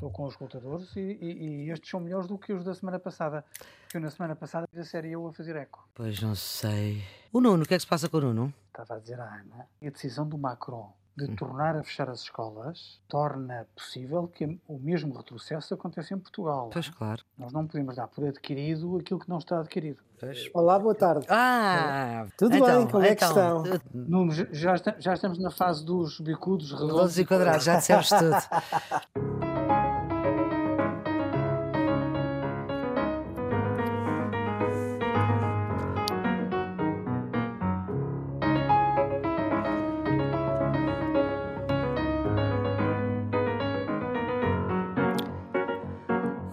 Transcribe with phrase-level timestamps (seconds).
[0.00, 2.98] Estou com os escutadores e, e, e, estes são melhores do que os da semana
[2.98, 3.44] passada.
[3.86, 5.86] Que eu na semana passada a série eu a fazer eco.
[5.94, 7.04] Pois não sei.
[7.30, 8.54] O Nuno, o que é que se passa com o Nuno?
[8.68, 11.36] Estava a dizer à Ana, a decisão do Macron de hum.
[11.36, 16.70] tornar a fechar as escolas torna possível que o mesmo retrocesso aconteça em Portugal.
[16.72, 17.22] Pois claro.
[17.36, 20.00] Nós não podemos dar por adquirido aquilo que não está adquirido.
[20.18, 20.48] Pois.
[20.54, 21.26] Olá, boa tarde.
[21.28, 22.90] Ah, tudo então, bem?
[22.90, 23.80] Como é que então, estão?
[23.92, 29.40] Nuno, já, já, estamos na fase dos bicudos redondos e quadrados, já dissemos tudo.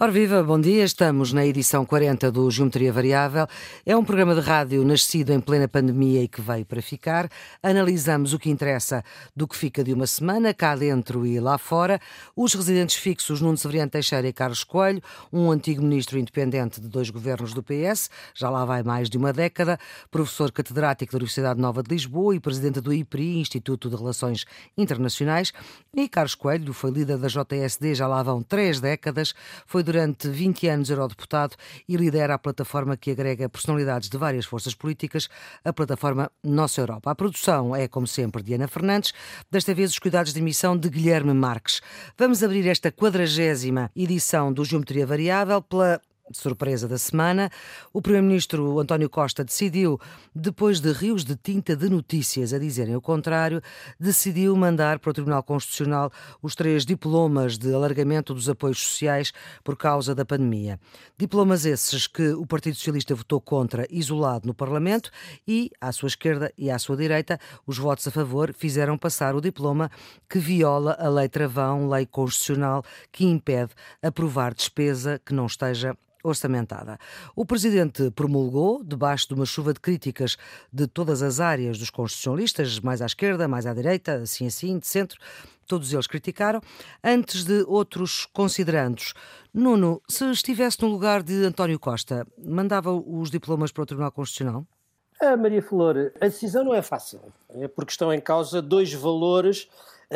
[0.07, 0.85] Ora viva, bom dia.
[0.85, 3.45] Estamos na edição 40 do Geometria Variável.
[3.85, 7.29] É um programa de rádio nascido em plena pandemia e que veio para ficar.
[7.61, 9.03] Analisamos o que interessa
[9.35, 11.99] do que fica de uma semana, cá dentro e lá fora.
[12.37, 17.09] Os residentes fixos Nuno Severiano Teixeira e Carlos Coelho, um antigo ministro independente de dois
[17.09, 19.77] governos do PS, já lá vai mais de uma década,
[20.09, 24.45] professor catedrático da Universidade Nova de Lisboa e presidente do IPRI, Instituto de Relações
[24.77, 25.51] Internacionais.
[25.93, 30.67] E Carlos Coelho foi líder da JSD, já lá vão três décadas, foi durante 20
[30.67, 31.55] anos eurodeputado
[31.87, 35.27] e lidera a plataforma que agrega personalidades de várias forças políticas,
[35.63, 37.11] a plataforma Nossa Europa.
[37.11, 39.13] A produção é, como sempre, de Ana Fernandes,
[39.49, 41.81] desta vez os cuidados de emissão de Guilherme Marques.
[42.17, 46.01] Vamos abrir esta quadragésima edição do Geometria Variável pela
[46.31, 47.49] surpresa da semana,
[47.93, 49.99] o Primeiro-Ministro António Costa decidiu,
[50.33, 53.61] depois de rios de tinta de notícias a dizerem o contrário,
[53.99, 56.11] decidiu mandar para o Tribunal Constitucional
[56.41, 59.31] os três diplomas de alargamento dos apoios sociais
[59.63, 60.79] por causa da pandemia.
[61.17, 65.11] Diplomas esses que o Partido Socialista votou contra, isolado no Parlamento,
[65.47, 69.41] e, à sua esquerda e à sua direita, os votos a favor fizeram passar o
[69.41, 69.89] diploma
[70.29, 76.97] que viola a lei travão, lei constitucional, que impede aprovar despesa que não esteja orçamentada.
[77.35, 80.37] O Presidente promulgou, debaixo de uma chuva de críticas
[80.71, 84.87] de todas as áreas dos constitucionalistas, mais à esquerda, mais à direita, assim assim, de
[84.87, 85.19] centro,
[85.67, 86.61] todos eles criticaram,
[87.03, 89.13] antes de outros considerandos.
[89.53, 94.65] Nuno, se estivesse no lugar de António Costa, mandava os diplomas para o Tribunal Constitucional?
[95.21, 97.19] A Maria Flor, a decisão não é fácil,
[97.49, 99.67] é porque estão em causa dois valores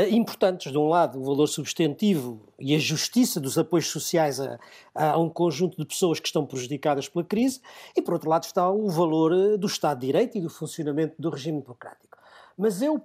[0.09, 0.71] importantes.
[0.71, 4.59] De um lado, o valor substantivo e a justiça dos apoios sociais a,
[4.93, 7.61] a, um conjunto de pessoas que estão prejudicadas pela crise,
[7.95, 11.15] e por outro lado está o valor eh, do Estado de Direito e do funcionamento
[11.19, 12.17] do regime democrático.
[12.57, 13.01] Mas eu,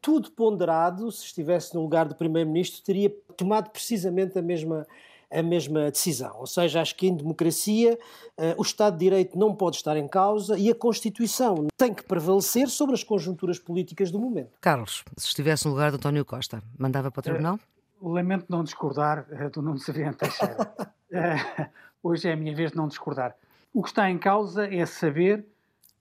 [0.00, 4.86] tudo ponderado, se estivesse no lugar do Primeiro-Ministro, teria tomado precisamente a mesma
[5.30, 6.36] a mesma decisão.
[6.38, 7.98] Ou seja, acho que em democracia
[8.36, 12.02] uh, o Estado de Direito não pode estar em causa e a Constituição tem que
[12.02, 14.58] prevalecer sobre as conjunturas políticas do momento.
[14.60, 17.58] Carlos, se estivesse no lugar de António Costa, mandava para o Tribunal?
[18.00, 20.74] Uh, lamento não discordar uh, do Nuno Severiano Teixeira.
[22.02, 23.36] hoje é a minha vez de não discordar.
[23.72, 25.46] O que está em causa é saber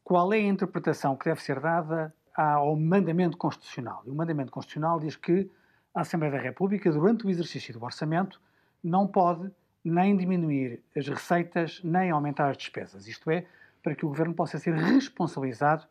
[0.03, 4.01] qual é a interpretação que deve ser dada ao mandamento constitucional.
[4.06, 5.51] E o mandamento constitucional diz que
[5.94, 8.41] a Assembleia da República, durante o exercício do orçamento,
[8.84, 9.51] não pode
[9.84, 13.07] nem diminuir as receitas, nem aumentar as despesas.
[13.07, 13.45] Isto é,
[13.81, 15.85] para que o governo possa ser responsabilizado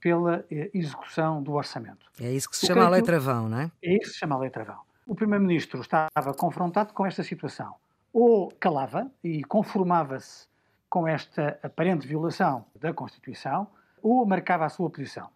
[0.00, 2.10] pela eh, execução do orçamento.
[2.20, 3.70] É isso que se o chama a lei travão, não é?
[3.82, 4.80] É isso que se chama a lei travão.
[5.06, 7.74] O primeiro-ministro estava confrontado com esta situação.
[8.12, 10.46] Ou calava e conformava-se
[10.88, 13.66] com esta aparente violação da Constituição,
[14.02, 15.30] ou marcava a sua posição.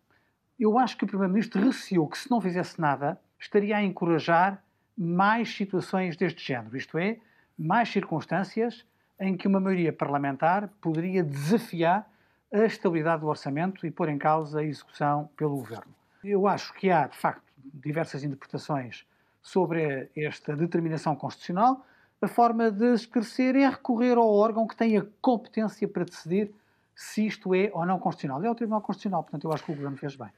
[0.58, 4.62] Eu acho que o primeiro-ministro receou que se não fizesse nada, estaria a encorajar
[4.96, 7.18] mais situações deste género, isto é,
[7.58, 8.84] mais circunstâncias
[9.18, 12.08] em que uma maioria parlamentar poderia desafiar
[12.52, 15.92] a estabilidade do orçamento e pôr em causa a execução pelo governo.
[16.22, 17.42] Eu acho que há, de facto,
[17.74, 19.06] diversas interpretações
[19.42, 21.84] sobre esta determinação constitucional.
[22.20, 26.52] A forma de esclarecer é recorrer ao órgão que tem a competência para decidir
[26.94, 28.42] se isto é ou não constitucional.
[28.42, 30.28] É o Tribunal Constitucional, portanto, eu acho que o governo fez bem.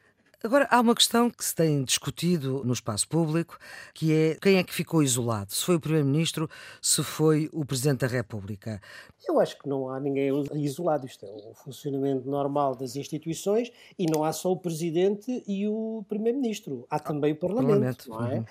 [0.42, 3.58] Agora, há uma questão que se tem discutido no espaço público,
[3.92, 5.52] que é quem é que ficou isolado?
[5.52, 6.48] Se foi o Primeiro-Ministro,
[6.80, 8.80] se foi o Presidente da República?
[9.26, 11.06] Eu acho que não há ninguém isolado.
[11.06, 16.04] Isto é o funcionamento normal das instituições e não há só o Presidente e o
[16.08, 16.86] Primeiro-Ministro.
[16.88, 18.10] Há também o Parlamento, Parlamento.
[18.10, 18.38] não é?
[18.38, 18.44] Uhum.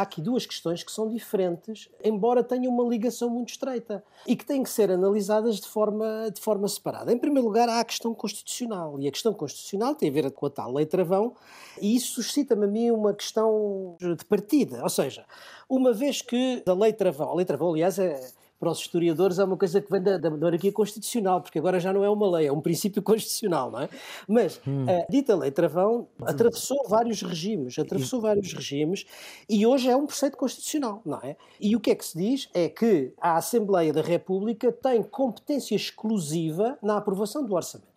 [0.00, 4.46] Há aqui duas questões que são diferentes, embora tenham uma ligação muito estreita e que
[4.46, 7.12] têm que ser analisadas de forma, de forma separada.
[7.12, 10.46] Em primeiro lugar, há a questão constitucional, e a questão constitucional tem a ver com
[10.46, 11.34] a tal lei travão,
[11.78, 14.82] e isso suscita-me a mim uma questão de partida.
[14.82, 15.26] Ou seja,
[15.68, 18.26] uma vez que a lei travão, a lei travão, aliás, é
[18.60, 21.94] para os historiadores é uma coisa que vem da, da monarquia constitucional, porque agora já
[21.94, 23.88] não é uma lei, é um princípio constitucional, não é?
[24.28, 24.84] Mas hum.
[24.86, 29.06] a dita lei travão atravessou vários regimes, atravessou vários regimes
[29.48, 31.36] e hoje é um preceito constitucional, não é?
[31.58, 35.74] E o que é que se diz é que a Assembleia da República tem competência
[35.74, 37.88] exclusiva na aprovação do orçamento.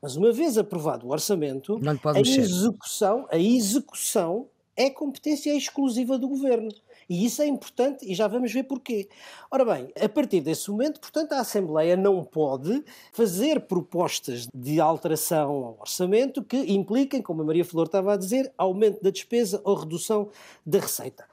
[0.00, 1.78] Mas uma vez aprovado o orçamento,
[2.16, 6.70] a execução, a execução é competência exclusiva do governo.
[7.10, 9.08] E isso é importante e já vamos ver porquê.
[9.50, 15.50] Ora bem, a partir desse momento, portanto, a Assembleia não pode fazer propostas de alteração
[15.50, 19.74] ao orçamento que impliquem, como a Maria Flor estava a dizer, aumento da despesa ou
[19.74, 20.28] redução
[20.64, 21.24] da receita.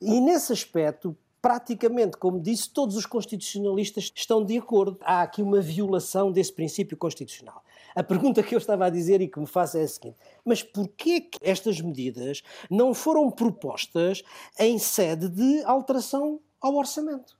[0.00, 4.98] E nesse aspecto, praticamente, como disse, todos os constitucionalistas estão de acordo.
[5.00, 7.62] Há aqui uma violação desse princípio constitucional.
[7.94, 10.62] A pergunta que eu estava a dizer e que me faço é a seguinte: mas
[10.62, 14.22] porquê que estas medidas não foram propostas
[14.58, 17.38] em sede de alteração ao orçamento?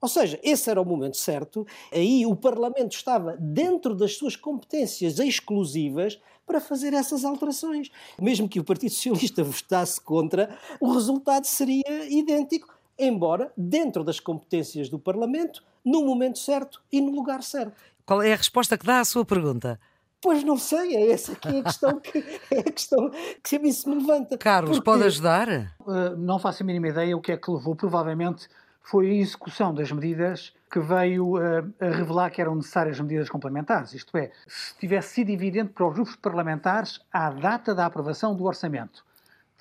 [0.00, 5.18] Ou seja, esse era o momento certo, aí o Parlamento estava dentro das suas competências
[5.18, 7.90] exclusivas para fazer essas alterações.
[8.20, 14.88] Mesmo que o Partido Socialista votasse contra, o resultado seria idêntico, embora dentro das competências
[14.88, 17.80] do Parlamento, no momento certo e no lugar certo.
[18.06, 19.80] Qual é a resposta que dá à sua pergunta?
[20.22, 22.18] Pois não sei, é essa aqui a questão que,
[22.52, 23.10] é a questão
[23.42, 24.38] que a se me levanta.
[24.38, 25.48] Carlos, Porque, pode ajudar?
[25.80, 27.74] Uh, não faço a mínima ideia o que é que levou.
[27.74, 28.48] Provavelmente
[28.80, 33.92] foi a execução das medidas que veio uh, a revelar que eram necessárias medidas complementares.
[33.92, 38.44] Isto é, se tivesse sido evidente para os grupos parlamentares à data da aprovação do
[38.44, 39.04] orçamento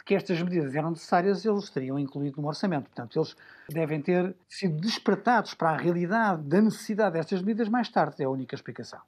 [0.06, 2.84] que estas medidas eram necessárias, eles teriam incluído no orçamento.
[2.84, 3.36] Portanto, eles
[3.68, 8.22] devem ter sido despertados para a realidade da necessidade destas medidas mais tarde.
[8.22, 9.00] É a única explicação.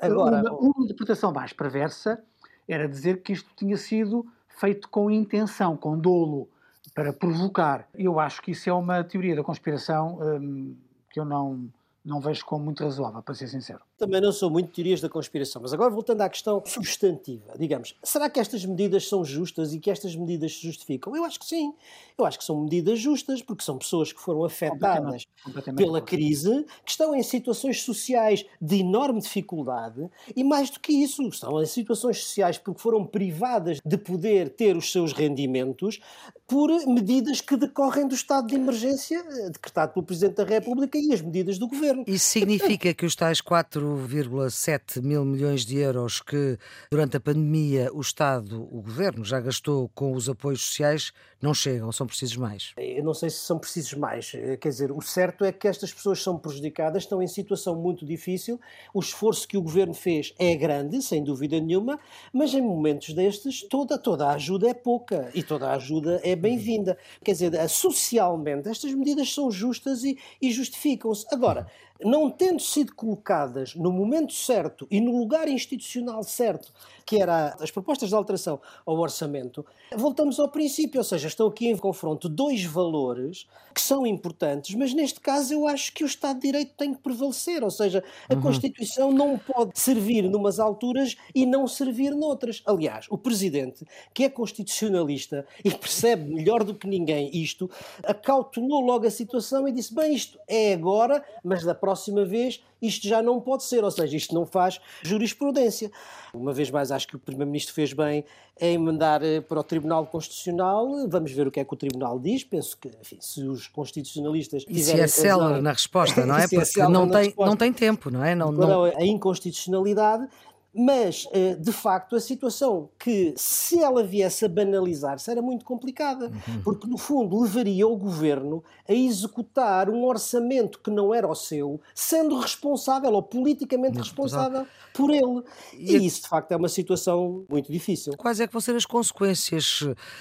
[0.00, 2.22] Agora, uma, uma interpretação mais perversa
[2.66, 6.48] era dizer que isto tinha sido feito com intenção, com dolo,
[6.94, 7.86] para provocar.
[7.94, 10.74] Eu acho que isso é uma teoria da conspiração hum,
[11.10, 11.68] que eu não,
[12.08, 13.80] não vejo como muito razoável, para ser sincero.
[13.98, 17.94] Também não sou muito de teorias da conspiração, mas agora voltando à questão substantiva, digamos,
[18.02, 21.14] será que estas medidas são justas e que estas medidas se justificam?
[21.14, 21.74] Eu acho que sim.
[22.16, 26.00] Eu acho que são medidas justas, porque são pessoas que foram afetadas completamente, completamente pela
[26.00, 31.62] crise, que estão em situações sociais de enorme dificuldade e, mais do que isso, estão
[31.62, 36.00] em situações sociais porque foram privadas de poder ter os seus rendimentos
[36.48, 41.12] por medidas que decorrem do estado de emergência eh, decretado pelo Presidente da República e
[41.12, 42.04] as medidas do Governo.
[42.06, 46.58] Isso significa que os tais 4,7 mil milhões de euros que
[46.90, 51.90] durante a pandemia o Estado, o Governo, já gastou com os apoios sociais não chegam,
[51.92, 52.72] são precisos mais.
[52.76, 54.32] Eu não sei se são precisos mais.
[54.34, 58.04] Eh, quer dizer, o certo é que estas pessoas são prejudicadas, estão em situação muito
[58.04, 58.60] difícil.
[58.92, 62.00] O esforço que o governo fez é grande, sem dúvida nenhuma,
[62.32, 66.34] mas em momentos destes toda, toda a ajuda é pouca e toda a ajuda é
[66.34, 66.98] bem-vinda.
[67.22, 71.24] Quer dizer, socialmente estas medidas são justas e, e justificam-se.
[71.32, 71.68] Agora,
[72.04, 76.72] não tendo sido colocadas no momento certo e no lugar institucional certo,
[77.04, 79.64] que era as propostas de alteração ao orçamento,
[79.96, 84.92] voltamos ao princípio, ou seja, estão aqui em confronto dois valores que são importantes, mas
[84.92, 88.34] neste caso eu acho que o Estado de Direito tem que prevalecer, ou seja, a
[88.34, 88.42] uhum.
[88.42, 92.62] Constituição não pode servir numas alturas e não servir noutras.
[92.66, 97.70] Aliás, o Presidente, que é constitucionalista e percebe melhor do que ninguém isto,
[98.04, 101.87] acautelou logo a situação e disse: bem, isto é agora, mas da próxima
[102.26, 105.90] vez isto já não pode ser, ou seja, isto não faz jurisprudência.
[106.32, 108.24] Uma vez mais, acho que o Primeiro-Ministro fez bem
[108.60, 111.08] em mandar eh, para o Tribunal Constitucional.
[111.08, 112.44] Vamos ver o que é que o Tribunal diz.
[112.44, 114.64] Penso que, enfim, se os constitucionalistas.
[114.68, 116.44] E se é célere na resposta, não é?
[116.44, 118.34] é Porque é não, tem, não tem tempo, não é?
[118.34, 118.84] Não, não...
[118.84, 120.28] A inconstitucionalidade
[120.74, 126.26] mas, eh, de facto, a situação que, se ela viesse a banalizar-se, era muito complicada,
[126.26, 126.62] uhum.
[126.62, 131.80] porque, no fundo, levaria o governo a executar um orçamento que não era o seu,
[131.94, 135.42] sendo responsável ou politicamente responsável por ele.
[135.74, 138.12] E, e isso, de facto, é uma situação muito difícil.
[138.16, 139.80] Quais é que vão ser as consequências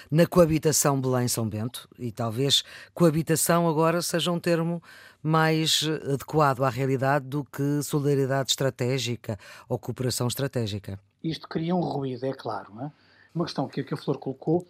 [0.09, 1.89] na coabitação Belém-São Bento?
[1.99, 2.63] E talvez
[2.93, 4.81] coabitação agora seja um termo
[5.21, 10.99] mais adequado à realidade do que solidariedade estratégica ou cooperação estratégica.
[11.23, 12.71] Isto cria um ruído, é claro.
[12.81, 12.91] É?
[13.33, 14.65] Uma questão que a Flor colocou,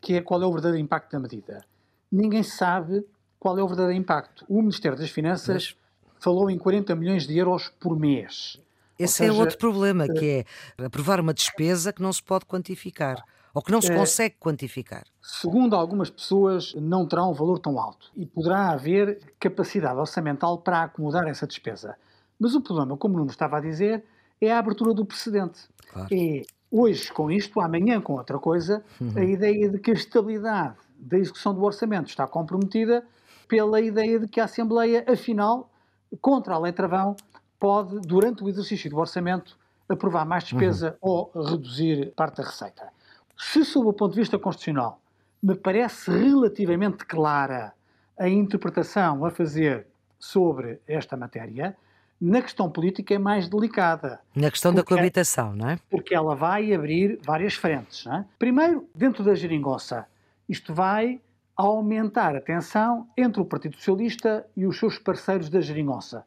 [0.00, 1.64] que é qual é o verdadeiro impacto da medida.
[2.10, 3.04] Ninguém sabe
[3.38, 4.44] qual é o verdadeiro impacto.
[4.48, 6.22] O Ministério das Finanças Mas...
[6.22, 8.58] falou em 40 milhões de euros por mês.
[8.98, 10.44] Esse é seja, é outro problema, que eh,
[10.78, 14.36] é aprovar uma despesa que não se pode quantificar ou que não se é, consegue
[14.38, 15.04] quantificar?
[15.20, 20.84] Segundo algumas pessoas, não terá um valor tão alto e poderá haver capacidade orçamental para
[20.84, 21.96] acomodar essa despesa.
[22.38, 24.04] Mas o problema, como o Nuno estava a dizer,
[24.40, 25.60] é a abertura do precedente.
[25.92, 26.08] Claro.
[26.12, 29.12] É hoje com isto, amanhã com outra coisa, uhum.
[29.16, 33.04] a ideia de que a estabilidade da execução do orçamento está comprometida
[33.46, 35.70] pela ideia de que a Assembleia, afinal,
[36.20, 37.14] contra a lei travão,
[37.60, 41.30] pode, durante o exercício do orçamento, aprovar mais despesa uhum.
[41.34, 42.88] ou reduzir parte da receita.
[43.36, 45.00] Se, sob o ponto de vista constitucional,
[45.42, 47.72] me parece relativamente clara
[48.18, 49.86] a interpretação a fazer
[50.18, 51.76] sobre esta matéria,
[52.20, 54.20] na questão política é mais delicada.
[54.36, 55.78] Na questão da coabitação, não é?
[55.90, 58.06] Porque ela vai abrir várias frentes.
[58.06, 58.24] É?
[58.38, 60.06] Primeiro, dentro da geringonça,
[60.48, 61.20] isto vai
[61.56, 66.24] aumentar a tensão entre o Partido Socialista e os seus parceiros da geringonça.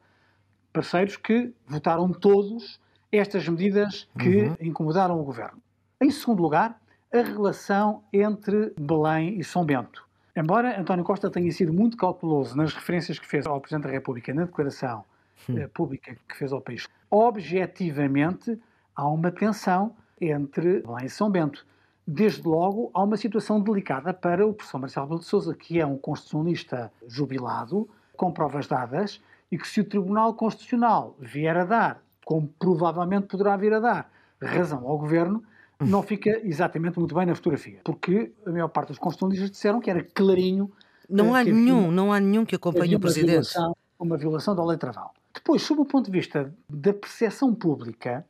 [0.70, 2.78] Parceiros que votaram todos
[3.10, 4.56] estas medidas que uhum.
[4.60, 5.62] incomodaram o governo.
[5.98, 6.78] Em segundo lugar,
[7.12, 10.06] a relação entre Belém e São Bento.
[10.34, 14.34] Embora António Costa tenha sido muito cauteloso nas referências que fez ao Presidente da República
[14.34, 15.04] na declaração
[15.48, 15.58] hum.
[15.58, 18.60] eh, pública que fez ao país, objetivamente
[18.94, 21.66] há uma tensão entre Belém e São Bento.
[22.06, 25.86] Desde logo, há uma situação delicada para o professor Marcelo Rebelo de Sousa, que é
[25.86, 29.20] um constitucionalista jubilado, com provas dadas,
[29.50, 34.10] e que se o Tribunal Constitucional vier a dar, como provavelmente poderá vir a dar,
[34.40, 35.42] razão ao Governo,
[35.80, 39.90] não fica exatamente muito bem na fotografia, porque a maior parte dos constitucionalistas disseram que
[39.90, 40.70] era clarinho.
[41.08, 43.30] Não eh, há nenhum, não há nenhum que acompanhe o Presidente.
[43.30, 45.10] Violação, uma violação da lei Travão.
[45.34, 48.26] Depois, sob o ponto de vista da percepção pública,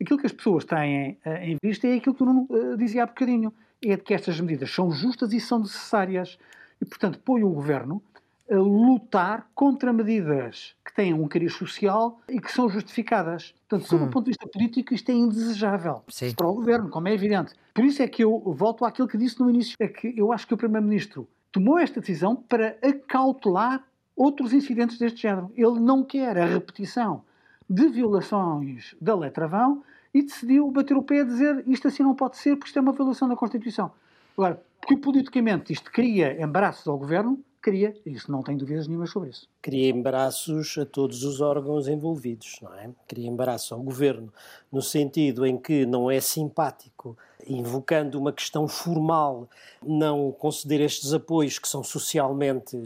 [0.00, 3.02] aquilo que as pessoas têm uh, em vista é aquilo que eu não uh, dizia
[3.02, 3.52] há bocadinho,
[3.84, 6.38] é de que estas medidas são justas e são necessárias.
[6.80, 8.02] E, portanto, põe o Governo
[8.50, 13.54] a lutar contra medidas que têm um cariz social e que são justificadas.
[13.68, 14.06] Portanto, sob hum.
[14.06, 16.34] o ponto de vista político, isto é indesejável Sim.
[16.34, 17.54] para o governo, como é evidente.
[17.72, 20.46] Por isso é que eu volto àquilo que disse no início, é que eu acho
[20.46, 23.82] que o Primeiro-Ministro tomou esta decisão para acautelar
[24.16, 25.50] outros incidentes deste género.
[25.56, 27.22] Ele não quer a repetição
[27.68, 29.82] de violações da lei Travão
[30.12, 32.82] e decidiu bater o pé a dizer isto assim não pode ser porque isto é
[32.82, 33.90] uma violação da Constituição.
[34.36, 39.30] Agora, porque politicamente isto cria embaraços ao governo, cria, isso não tem dúvidas nenhuma sobre
[39.30, 39.48] isso.
[39.62, 42.90] Cria embaraços a todos os órgãos envolvidos, não é?
[43.08, 44.30] Cria embaraço ao governo,
[44.70, 47.16] no sentido em que não é simpático,
[47.46, 49.48] invocando uma questão formal,
[49.82, 52.76] não conceder estes apoios que são socialmente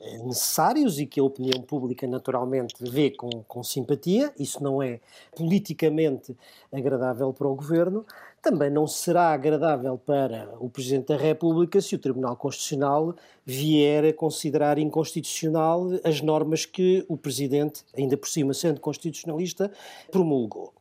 [0.00, 5.00] eh, necessários e que a opinião pública naturalmente vê com, com simpatia, isso não é
[5.36, 6.34] politicamente
[6.72, 8.06] agradável para o governo
[8.44, 14.12] também não será agradável para o Presidente da República se o Tribunal Constitucional vier a
[14.12, 19.72] considerar inconstitucional as normas que o Presidente, ainda por cima sendo constitucionalista,
[20.12, 20.74] promulgou.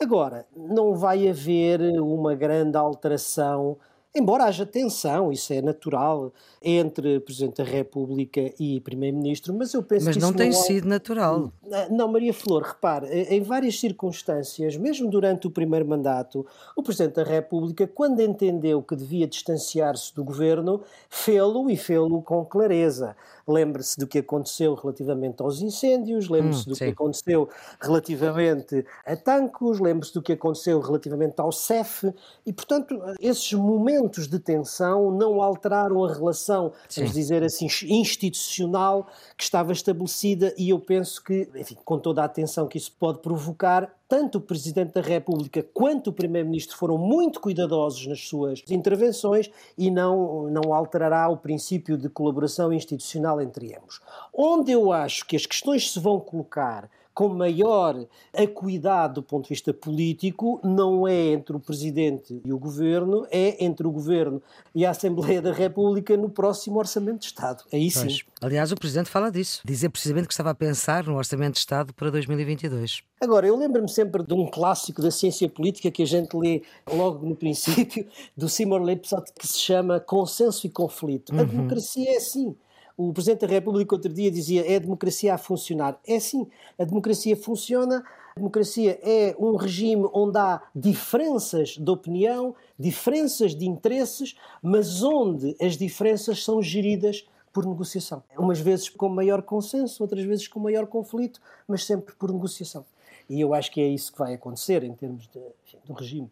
[0.00, 3.76] Agora, não vai haver uma grande alteração
[4.12, 10.06] Embora haja tensão, isso é natural, entre Presidente da República e Primeiro-Ministro, mas eu penso
[10.06, 11.52] mas que não tem não sido natural.
[11.88, 16.44] Não, Maria Flor, repare, em várias circunstâncias, mesmo durante o primeiro mandato,
[16.76, 22.44] o Presidente da República, quando entendeu que devia distanciar-se do governo, fê-lo e fê-lo com
[22.44, 23.16] clareza.
[23.50, 26.84] Lembre-se do que aconteceu relativamente aos incêndios, lembre-se hum, do sim.
[26.84, 27.48] que aconteceu
[27.80, 32.12] relativamente a Tancos, lembre-se do que aconteceu relativamente ao CEF,
[32.46, 37.00] e, portanto, esses momentos de tensão não alteraram a relação, sim.
[37.00, 42.24] vamos dizer assim, institucional que estava estabelecida, e eu penso que, enfim, com toda a
[42.24, 47.38] atenção que isso pode provocar, tanto o Presidente da República quanto o Primeiro-Ministro foram muito
[47.38, 54.00] cuidadosos nas suas intervenções e não, não alterará o princípio de colaboração institucional entre ambos.
[54.32, 59.50] Onde eu acho que as questões se vão colocar com maior acuidade do ponto de
[59.50, 64.42] vista político não é entre o Presidente e o Governo, é entre o Governo
[64.74, 67.64] e a Assembleia da República no próximo Orçamento de Estado.
[67.72, 68.06] Aí sim.
[68.06, 68.24] Pois.
[68.40, 69.60] Aliás, o Presidente fala disso.
[69.64, 73.02] Dizer precisamente que estava a pensar no Orçamento de Estado para 2022.
[73.20, 77.26] Agora, eu lembro-me sempre de um clássico da ciência política que a gente lê logo
[77.26, 81.34] no princípio, do Seymour Lipset, que se chama Consenso e Conflito.
[81.34, 81.40] Uhum.
[81.40, 82.56] A democracia é assim.
[82.96, 85.98] O Presidente da República outro dia dizia é a democracia a funcionar.
[86.06, 86.46] É sim,
[86.78, 88.04] a democracia funciona.
[88.36, 95.56] A democracia é um regime onde há diferenças de opinião, diferenças de interesses, mas onde
[95.60, 98.22] as diferenças são geridas por negociação.
[98.38, 102.84] Umas vezes com maior consenso, outras vezes com maior conflito, mas sempre por negociação.
[103.28, 106.30] E eu acho que é isso que vai acontecer em termos de, enfim, do regime.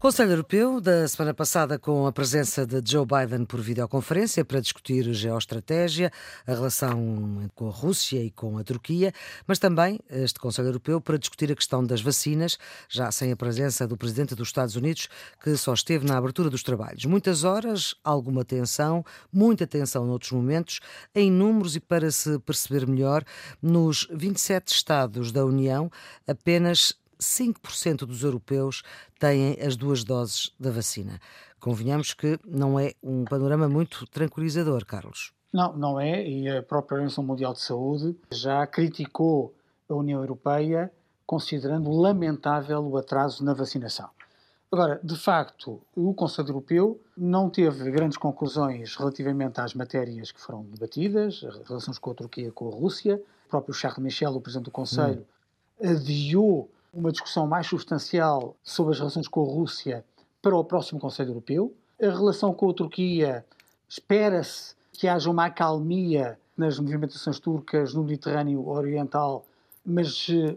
[0.00, 5.04] Conselho Europeu da semana passada com a presença de Joe Biden por videoconferência para discutir
[5.12, 6.10] geoestratégia,
[6.46, 9.12] a relação com a Rússia e com a Turquia,
[9.46, 12.56] mas também este Conselho Europeu para discutir a questão das vacinas,
[12.88, 15.06] já sem a presença do presidente dos Estados Unidos,
[15.44, 17.04] que só esteve na abertura dos trabalhos.
[17.04, 20.80] Muitas horas, alguma tensão, muita tensão noutros momentos,
[21.14, 23.22] em números e para se perceber melhor,
[23.60, 25.90] nos 27 Estados da União,
[26.26, 28.82] apenas 5% dos europeus
[29.18, 31.20] têm as duas doses da vacina.
[31.60, 35.32] Convenhamos que não é um panorama muito tranquilizador, Carlos.
[35.52, 39.54] Não, não é, e a própria Organização Mundial de Saúde já criticou
[39.88, 40.90] a União Europeia,
[41.26, 44.08] considerando lamentável o atraso na vacinação.
[44.72, 50.62] Agora, de facto, o Conselho Europeu não teve grandes conclusões relativamente às matérias que foram
[50.62, 53.20] debatidas, relações com a Turquia e com a Rússia.
[53.46, 55.26] O próprio Charles Michel, o Presidente do Conselho,
[55.80, 55.90] hum.
[55.90, 60.04] adiou uma discussão mais substancial sobre as relações com a Rússia
[60.42, 61.74] para o próximo Conselho Europeu.
[62.00, 63.44] A relação com a Turquia
[63.88, 69.44] espera-se que haja uma acalmia nas movimentações turcas no Mediterrâneo Oriental,
[69.84, 70.56] mas eh,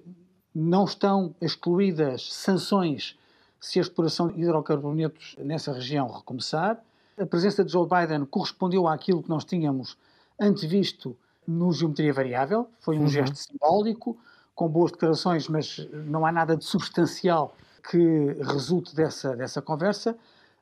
[0.53, 3.17] não estão excluídas sanções
[3.59, 6.83] se a exploração de hidrocarbonetos nessa região recomeçar.
[7.17, 9.97] A presença de Joe Biden correspondeu àquilo que nós tínhamos
[10.39, 11.15] antevisto
[11.47, 13.07] no Geometria Variável, foi um uhum.
[13.07, 14.17] gesto simbólico,
[14.55, 17.55] com boas declarações, mas não há nada de substancial
[17.89, 20.15] que resulte dessa, dessa conversa.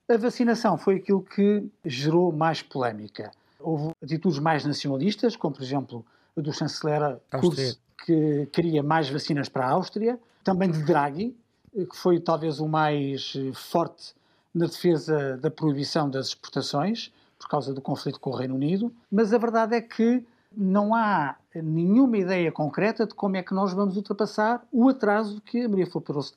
[0.09, 3.31] A vacinação foi aquilo que gerou mais polémica.
[3.59, 6.05] Houve atitudes mais nacionalistas, como por exemplo
[6.35, 11.35] a do chanceler Kurz, que queria mais vacinas para a Áustria, também de Draghi,
[11.71, 14.13] que foi talvez o mais eh, forte
[14.53, 19.33] na defesa da proibição das exportações, por causa do conflito com o Reino Unido, mas
[19.33, 23.95] a verdade é que não há nenhuma ideia concreta de como é que nós vamos
[23.95, 26.33] ultrapassar o atraso que a Maria Flores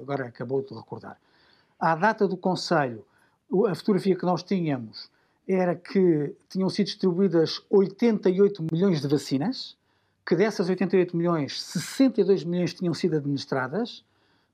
[0.00, 1.18] agora acabou de recordar.
[1.78, 3.04] À data do Conselho,
[3.68, 5.10] a fotografia que nós tínhamos
[5.48, 9.76] era que tinham sido distribuídas 88 milhões de vacinas,
[10.26, 14.04] que dessas 88 milhões, 62 milhões tinham sido administradas,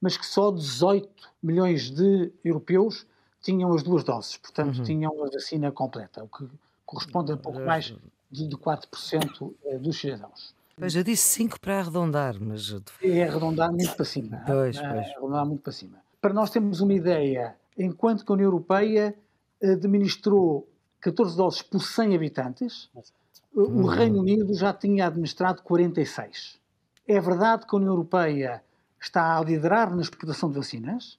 [0.01, 1.09] mas que só 18
[1.43, 3.07] milhões de europeus
[3.41, 4.85] tinham as duas doses, portanto, uhum.
[4.85, 6.47] tinham a vacina completa, o que
[6.85, 7.95] corresponde a pouco mais
[8.33, 10.55] de 4% eh, dos cidadãos.
[10.77, 12.75] Pois eu disse 5 para arredondar, mas.
[13.03, 14.43] É arredondar muito para cima.
[14.47, 15.07] Pois, é pois.
[15.07, 15.99] arredondar muito para cima.
[16.21, 19.15] Para nós termos uma ideia, enquanto que a União Europeia
[19.63, 20.67] administrou
[21.01, 22.89] 14 doses por 100 habitantes,
[23.55, 23.87] o uhum.
[23.87, 26.59] Reino Unido já tinha administrado 46.
[27.07, 28.63] É verdade que a União Europeia
[29.01, 31.19] está a liderar na exportação de vacinas.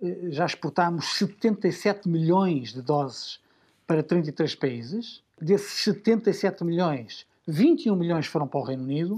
[0.00, 3.40] Eh, já exportámos 77 milhões de doses
[3.86, 5.22] para 33 países.
[5.40, 9.16] Desses 77 milhões, 21 milhões foram para o Reino Unido,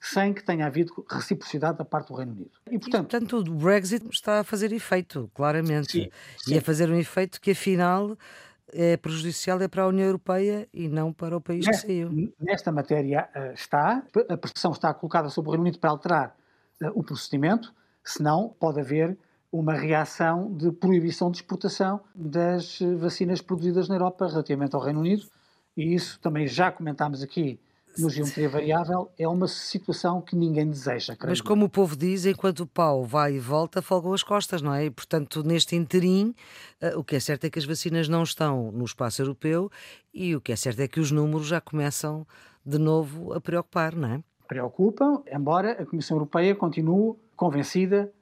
[0.00, 2.50] sem que tenha havido reciprocidade da parte do Reino Unido.
[2.70, 5.92] E, portanto, e, portanto o Brexit está a fazer efeito, claramente.
[5.92, 6.54] Sim, sim.
[6.54, 8.16] E a fazer um efeito que, afinal,
[8.72, 12.34] é prejudicial é para a União Europeia e não para o país nesta, que saiu.
[12.40, 16.36] Nesta matéria uh, está, a pressão está colocada sobre o Reino Unido para alterar
[16.94, 17.72] o procedimento,
[18.02, 19.16] senão pode haver
[19.52, 25.26] uma reação de proibição de exportação das vacinas produzidas na Europa relativamente ao Reino Unido,
[25.76, 27.60] e isso também já comentámos aqui
[27.98, 31.14] no Geometria Variável, é uma situação que ninguém deseja.
[31.26, 34.72] Mas como o povo diz, enquanto o pau vai e volta, folgam as costas, não
[34.72, 34.86] é?
[34.86, 36.34] E, portanto, neste interim,
[36.80, 39.70] eh, o que é certo é que as vacinas não estão no espaço europeu
[40.14, 42.26] e o que é certo é que os números já começam
[42.64, 44.22] de novo a preocupar, não é?
[44.52, 48.12] preocupam, embora a Comissão Europeia continue convencida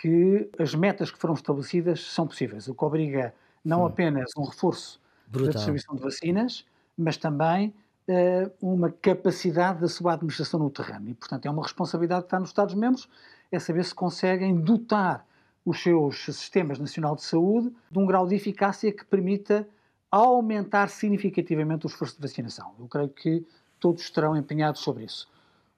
[0.00, 3.34] que as metas que foram estabelecidas são possíveis, o que obriga
[3.64, 5.46] não apenas um reforço Brutal.
[5.46, 6.64] da distribuição de vacinas,
[6.96, 7.74] mas também
[8.08, 11.08] uh, uma capacidade da sua administração no terreno.
[11.08, 13.08] E, portanto, é uma responsabilidade que está nos Estados-membros,
[13.50, 15.26] é saber se conseguem dotar
[15.64, 19.68] os seus sistemas nacional de saúde de um grau de eficácia que permita
[20.10, 22.74] aumentar significativamente o esforço de vacinação.
[22.78, 23.44] Eu creio que
[23.78, 25.28] todos estarão empenhados sobre isso.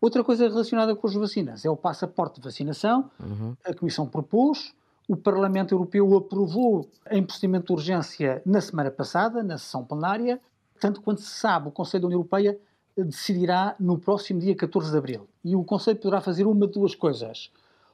[0.00, 3.10] Outra coisa relacionada com as vacinas é o passaporte de vacinação.
[3.20, 3.54] Uhum.
[3.64, 4.74] A Comissão propôs,
[5.06, 10.40] o Parlamento Europeu aprovou em procedimento de urgência na semana passada, na sessão plenária.
[10.80, 12.58] Tanto quanto se sabe, o Conselho da União Europeia
[12.96, 15.28] decidirá no próximo dia 14 de abril.
[15.44, 17.50] E o Conselho poderá fazer uma de duas coisas.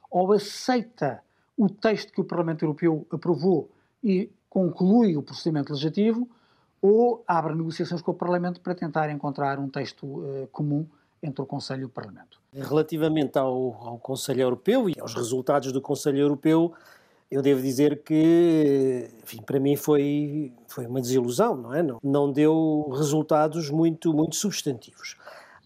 [0.09, 1.21] Ou aceita
[1.57, 3.69] o texto que o Parlamento Europeu aprovou
[4.01, 6.29] e conclui o procedimento legislativo,
[6.81, 10.87] ou abre negociações com o Parlamento para tentar encontrar um texto uh, comum
[11.21, 12.39] entre o Conselho e o Parlamento.
[12.53, 16.73] Relativamente ao, ao Conselho Europeu e aos resultados do Conselho Europeu,
[17.29, 21.83] eu devo dizer que, enfim, para mim foi, foi uma desilusão, não é?
[21.83, 25.17] Não, não deu resultados muito, muito substantivos.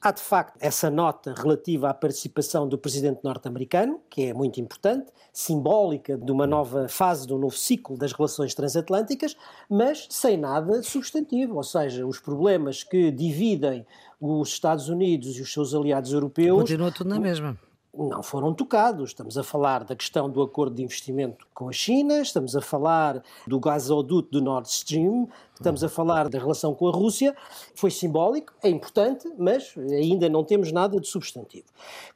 [0.03, 5.11] Há, de facto, essa nota relativa à participação do presidente norte-americano, que é muito importante,
[5.31, 9.37] simbólica de uma nova fase, de um novo ciclo das relações transatlânticas,
[9.69, 11.57] mas sem nada substantivo.
[11.57, 13.85] Ou seja, os problemas que dividem
[14.19, 16.61] os Estados Unidos e os seus aliados europeus.
[16.61, 17.55] Continua tudo na mesma.
[17.93, 19.09] Não foram tocados.
[19.09, 23.21] Estamos a falar da questão do acordo de investimento com a China, estamos a falar
[23.45, 27.35] do gasoduto do Nord Stream, estamos a falar da relação com a Rússia.
[27.75, 31.65] Foi simbólico, é importante, mas ainda não temos nada de substantivo.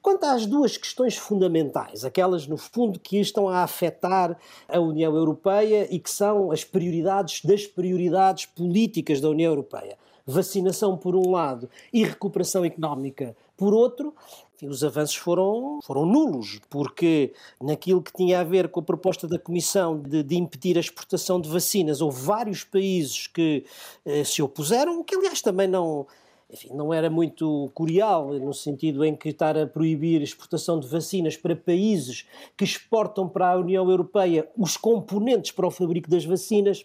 [0.00, 4.36] Quanto às duas questões fundamentais, aquelas no fundo que estão a afetar
[4.68, 10.96] a União Europeia e que são as prioridades das prioridades políticas da União Europeia vacinação
[10.96, 14.14] por um lado e recuperação económica por outro,
[14.62, 19.38] os avanços foram, foram nulos, porque naquilo que tinha a ver com a proposta da
[19.38, 23.64] Comissão de, de impedir a exportação de vacinas, houve vários países que
[24.04, 26.06] eh, se opuseram, o que aliás também não,
[26.50, 30.86] enfim, não era muito curial, no sentido em que estar a proibir a exportação de
[30.86, 36.24] vacinas para países que exportam para a União Europeia os componentes para o fabrico das
[36.24, 36.84] vacinas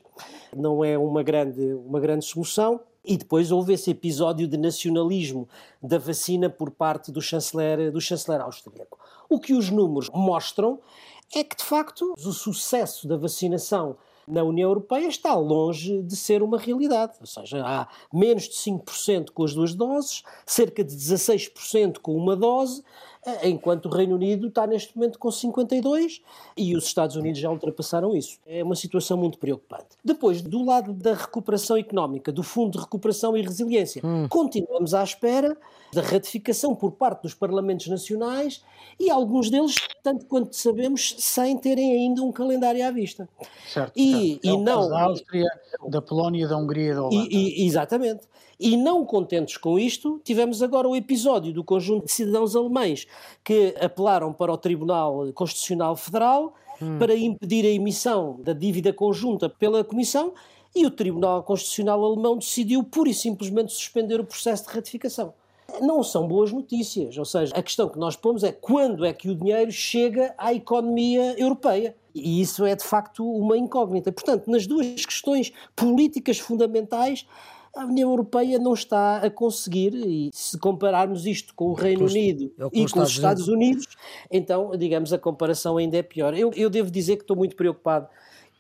[0.56, 2.82] não é uma grande, uma grande solução.
[3.04, 5.48] E depois houve esse episódio de nacionalismo
[5.82, 9.00] da vacina por parte do chanceler, do chanceler austríaco.
[9.30, 10.80] O que os números mostram
[11.34, 16.44] é que, de facto, o sucesso da vacinação na União Europeia está longe de ser
[16.44, 17.14] uma realidade.
[17.20, 22.36] Ou seja, há menos de 5% com as duas doses, cerca de 16% com uma
[22.36, 22.84] dose,
[23.44, 26.22] enquanto o Reino Unido está neste momento com 52
[26.58, 28.40] e os Estados Unidos já ultrapassaram isso.
[28.46, 29.90] É uma situação muito preocupante.
[30.04, 34.28] Depois, do lado da recuperação económica, do Fundo de Recuperação e Resiliência, hum.
[34.28, 35.56] continuamos à espera
[35.94, 38.64] da ratificação por parte dos Parlamentos Nacionais
[39.00, 43.28] e alguns deles, tanto quanto sabemos, sem terem ainda um calendário à vista.
[43.68, 43.94] Certo.
[43.96, 44.48] E, certo.
[44.48, 45.50] É e não da Áustria,
[45.88, 47.28] da Polónia, da Hungria, da Holanda.
[47.30, 48.32] E, e, exatamente.
[48.64, 53.08] E não contentes com isto, tivemos agora o episódio do conjunto de cidadãos alemães
[53.44, 56.98] que apelaram para o Tribunal Constitucional Federal hum.
[57.00, 60.34] para impedir a emissão da dívida conjunta pela Comissão
[60.76, 65.34] e o Tribunal Constitucional Alemão decidiu pura e simplesmente suspender o processo de ratificação.
[65.82, 69.30] Não são boas notícias, ou seja, a questão que nós pomos é quando é que
[69.30, 71.96] o dinheiro chega à economia europeia.
[72.14, 74.12] E isso é de facto uma incógnita.
[74.12, 77.26] Portanto, nas duas questões políticas fundamentais,
[77.76, 82.52] a União Europeia não está a conseguir, e se compararmos isto com o Reino Unido
[82.60, 83.88] é e com os Estados Unidos,
[84.30, 86.34] então, digamos, a comparação ainda é pior.
[86.34, 88.08] Eu, eu devo dizer que estou muito preocupado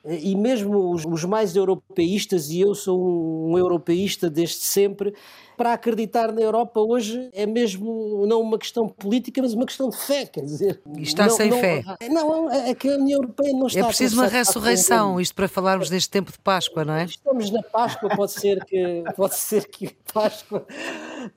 [0.03, 5.13] e mesmo os, os, mais europeístas, e eu sou um, europeísta desde sempre,
[5.55, 9.97] para acreditar na Europa hoje é mesmo não uma questão política, mas uma questão de
[9.97, 10.81] fé, quer dizer.
[10.97, 11.83] E está não, sem não, fé.
[12.09, 15.47] Não, é que a União Europeia não é está É preciso uma ressurreição, isto para
[15.47, 17.05] falarmos deste tempo de Páscoa, não é?
[17.05, 20.65] Estamos na Páscoa, pode ser que, pode ser que Páscoa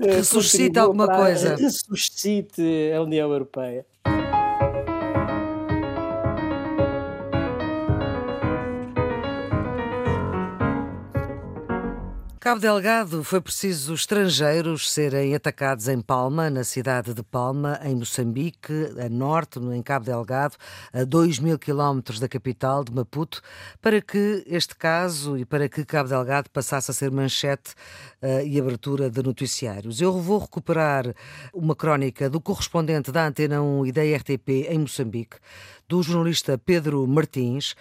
[0.00, 1.56] eh, ressuscite alguma coisa.
[1.56, 2.62] Ressuscite
[2.96, 3.84] a União Europeia.
[12.44, 18.92] Cabo Delgado foi preciso estrangeiros serem atacados em Palma, na cidade de Palma, em Moçambique,
[19.02, 20.54] a norte, em Cabo Delgado,
[20.92, 23.40] a 2 mil quilómetros da capital de Maputo,
[23.80, 27.72] para que este caso e para que Cabo Delgado passasse a ser manchete
[28.22, 30.02] uh, e abertura de noticiários.
[30.02, 31.14] Eu vou recuperar
[31.54, 35.38] uma crónica do correspondente da Antena 1 e da RTP em Moçambique,
[35.88, 37.74] do jornalista Pedro Martins,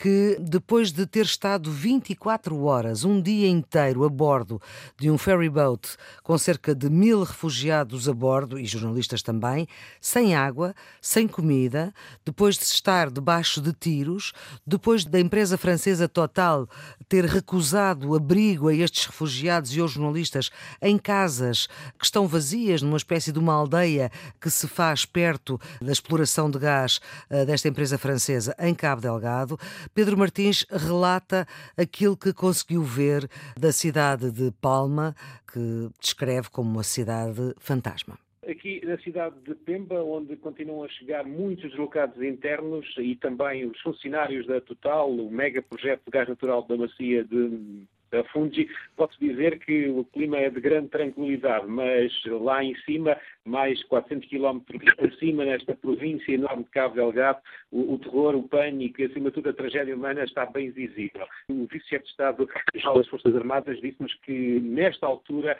[0.00, 4.58] que depois de ter estado 24 horas, um dia inteiro, a bordo
[4.98, 9.68] de um ferry boat com cerca de mil refugiados a bordo e jornalistas também,
[10.00, 11.92] sem água, sem comida,
[12.24, 14.32] depois de estar debaixo de tiros,
[14.66, 16.66] depois da empresa francesa Total
[17.06, 21.68] ter recusado abrigo a estes refugiados e aos jornalistas em casas
[21.98, 26.58] que estão vazias, numa espécie de uma aldeia que se faz perto da exploração de
[26.58, 29.58] gás eh, desta empresa francesa em Cabo Delgado,
[29.92, 35.14] Pedro Martins relata aquilo que conseguiu ver da cidade de Palma,
[35.52, 38.16] que descreve como uma cidade fantasma.
[38.48, 43.80] Aqui na cidade de Pemba, onde continuam a chegar muitos deslocados internos e também os
[43.80, 49.20] funcionários da Total, o mega projeto de gás natural da Macia de da Fungi, pode-se
[49.20, 54.80] dizer que o clima é de grande tranquilidade, mas lá em cima mais 400 quilómetros
[54.98, 59.34] acima, nesta província enorme de Cabo Delgado, o, o, terror, o pânico e, acima de
[59.34, 61.26] tudo, a tragédia humana está bem visível.
[61.48, 65.58] O vice-chefe de Estado-Geral das Forças Armadas disse-nos que, nesta altura,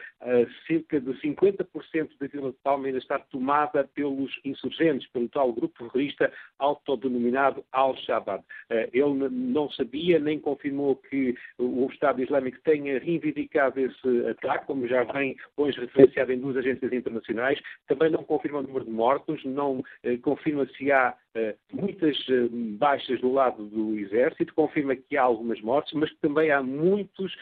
[0.66, 5.78] cerca de 50% da Vila de Palma ainda está tomada pelos insurgentes, pelo tal grupo
[5.78, 8.42] terrorista autodenominado Al-Shabaab.
[8.70, 14.86] Uh, ele não sabia nem confirmou que o Estado Islâmico tenha reivindicado esse ataque, como
[14.86, 19.44] já vem hoje referenciado em duas agências internacionais, também não confirma o número de mortos,
[19.44, 21.14] não eh, confirma se há
[21.72, 22.16] muitas
[22.76, 27.32] baixas do lado do exército, confirma que há algumas mortes, mas que também há muitos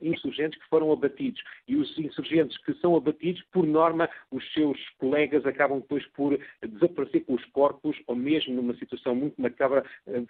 [0.00, 1.42] insurgentes que foram abatidos.
[1.66, 7.24] E os insurgentes que são abatidos, por norma, os seus colegas acabam depois por desaparecer
[7.24, 9.84] com os corpos, ou mesmo numa situação muito macabra,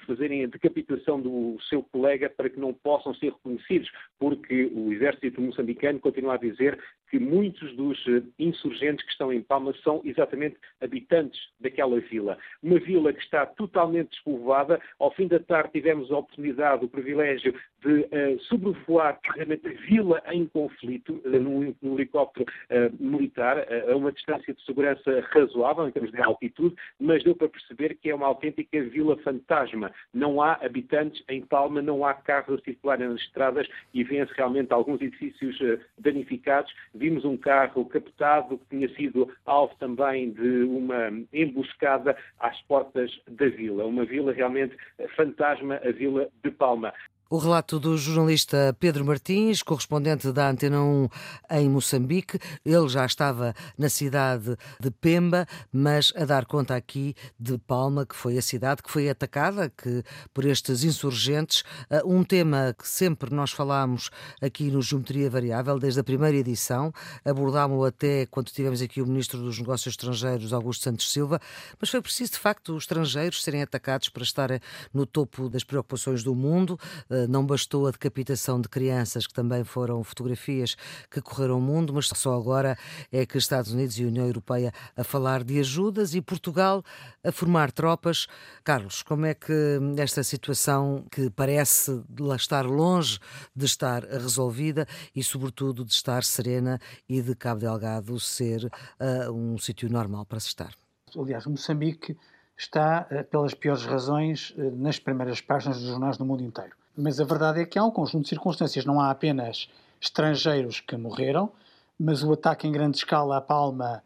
[0.06, 5.40] fazerem a decapitação do seu colega para que não possam ser reconhecidos, porque o exército
[5.40, 6.78] moçambicano continua a dizer
[7.12, 12.38] que muitos dos eh, insurgentes que estão em Palma são exatamente habitantes daquela vila.
[12.62, 14.81] Uma vila que está totalmente despovoada.
[14.98, 20.22] Ao fim da tarde tivemos a oportunidade, o privilégio de uh, sobrevoar precisamente a vila
[20.31, 25.92] em conflito uh, num, num, helicóptero uh, militar a uma distância de segurança razoável em
[25.92, 29.92] termos de altitude, mas deu para perceber que é uma autêntica vila fantasma.
[30.14, 34.72] Não há habitantes em Palma, não há carros a circular nas estradas e vêem-se realmente
[34.72, 35.59] alguns edifícios
[35.98, 36.72] danificados.
[37.02, 43.48] Vimos um carro captado que tinha sido alvo também de uma emboscada às portas da
[43.48, 43.84] vila.
[43.84, 44.76] Uma vila realmente
[45.16, 46.94] fantasma, a vila de Palma.
[47.32, 51.08] O relato do jornalista Pedro Martins, correspondente da Antena 1
[51.52, 52.38] em Moçambique.
[52.62, 58.14] Ele já estava na cidade de Pemba, mas a dar conta aqui de Palma, que
[58.14, 60.02] foi a cidade que foi atacada que,
[60.34, 61.62] por estes insurgentes.
[61.88, 66.92] Ah, um tema que sempre nós falámos aqui no Geometria Variável, desde a primeira edição.
[67.24, 71.40] Abordámos até quando tivemos aqui o Ministro dos Negócios Estrangeiros, Augusto Santos Silva.
[71.80, 74.60] Mas foi preciso, de facto, os estrangeiros serem atacados para estarem
[74.92, 79.64] no topo das preocupações do mundo ah, não bastou a decapitação de crianças, que também
[79.64, 80.76] foram fotografias
[81.11, 82.76] que correram o mundo, mas só agora
[83.11, 86.82] é que Estados Unidos e União Europeia a falar de ajudas e Portugal
[87.24, 88.26] a formar tropas.
[88.64, 92.02] Carlos, como é que esta situação que parece
[92.37, 93.18] estar longe
[93.54, 99.58] de estar resolvida e, sobretudo, de estar serena e de Cabo Delgado ser uh, um
[99.58, 100.72] sítio normal para se estar?
[101.16, 102.16] Aliás, Moçambique
[102.56, 106.74] está, uh, pelas piores razões, uh, nas primeiras páginas dos jornais do mundo inteiro.
[106.96, 108.85] Mas a verdade é que há um conjunto de circunstâncias.
[108.85, 109.68] Não há apenas
[110.00, 111.50] estrangeiros que morreram,
[111.98, 114.02] mas o ataque em grande escala à Palma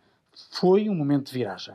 [0.51, 1.75] foi um momento de viragem.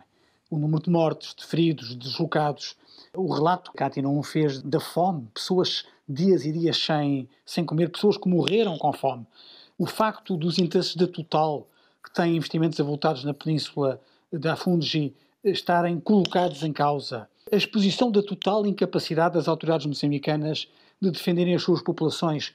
[0.49, 2.75] O número de mortos, de feridos, de deslocados,
[3.15, 7.89] o relato que a 1 fez da fome, pessoas dias e dias sem, sem comer,
[7.89, 9.25] pessoas que morreram com fome.
[9.77, 11.67] O facto dos interesses da Total,
[12.03, 13.99] que têm investimentos avultados na península
[14.31, 17.27] da Fungi, estarem colocados em causa.
[17.51, 20.67] A exposição da total incapacidade das autoridades moçambicanas
[21.01, 22.53] de defenderem as suas populações.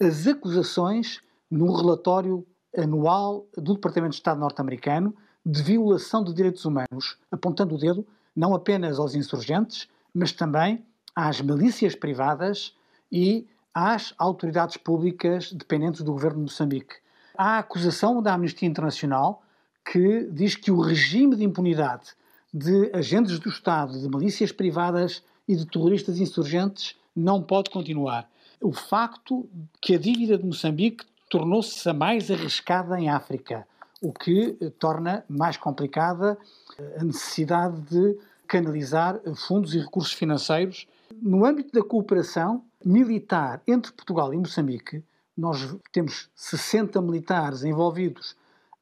[0.00, 2.44] As acusações no relatório
[2.76, 5.14] anual do Departamento de Estado norte-americano
[5.46, 11.40] de violação de direitos humanos, apontando o dedo não apenas aos insurgentes, mas também às
[11.40, 12.74] milícias privadas
[13.12, 16.96] e às autoridades públicas dependentes do governo de Moçambique.
[17.36, 19.42] Há a acusação da Amnistia Internacional
[19.84, 22.14] que diz que o regime de impunidade
[22.52, 28.28] de agentes do Estado, de milícias privadas e de terroristas insurgentes não pode continuar.
[28.60, 29.48] O facto
[29.80, 33.66] que a dívida de Moçambique tornou-se a mais arriscada em África,
[34.00, 36.38] o que eh, torna mais complicada
[36.78, 40.86] eh, a necessidade de canalizar fundos e recursos financeiros.
[41.20, 45.02] No âmbito da cooperação militar entre Portugal e Moçambique,
[45.36, 48.36] nós temos 60 militares envolvidos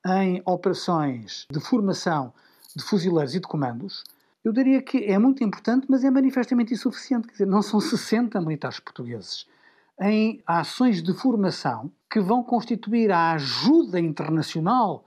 [0.04, 2.32] em operações de formação
[2.74, 4.04] de fuzileiros e de comandos,
[4.44, 7.28] eu diria que é muito importante, mas é manifestamente insuficiente.
[7.28, 9.46] Quer dizer, não são 60 militares portugueses
[10.00, 15.04] em ações de formação que vão constituir a ajuda internacional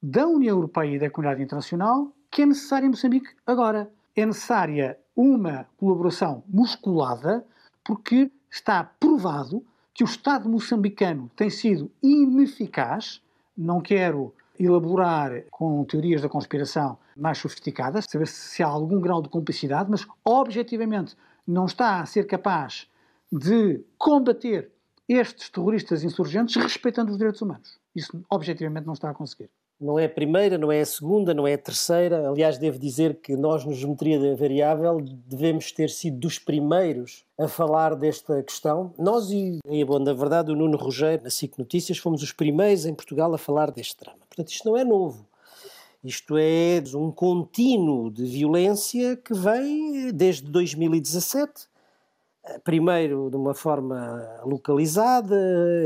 [0.00, 3.90] da União Europeia e da comunidade internacional que é necessária em Moçambique agora.
[4.14, 7.44] É necessária uma colaboração musculada,
[7.84, 13.22] porque está provado que o Estado moçambicano tem sido ineficaz.
[13.56, 19.28] Não quero elaborar com teorias da conspiração mais sofisticadas, saber se há algum grau de
[19.28, 22.88] complicidade, mas objetivamente não está a ser capaz
[23.32, 24.70] de combater
[25.08, 27.78] estes terroristas insurgentes respeitando os direitos humanos.
[27.94, 29.50] Isso objetivamente não está a conseguir.
[29.78, 32.26] Não é a primeira, não é a segunda, não é a terceira.
[32.30, 37.46] Aliás, devo dizer que nós, no Geometria da Variável, devemos ter sido dos primeiros a
[37.46, 38.94] falar desta questão.
[38.98, 42.86] Nós e, e bom, na verdade, o Nuno Rogério, na SIC Notícias, fomos os primeiros
[42.86, 44.20] em Portugal a falar deste drama.
[44.26, 45.26] Portanto, isto não é novo.
[46.06, 51.66] Isto é um contínuo de violência que vem desde 2017
[52.62, 55.36] primeiro de uma forma localizada,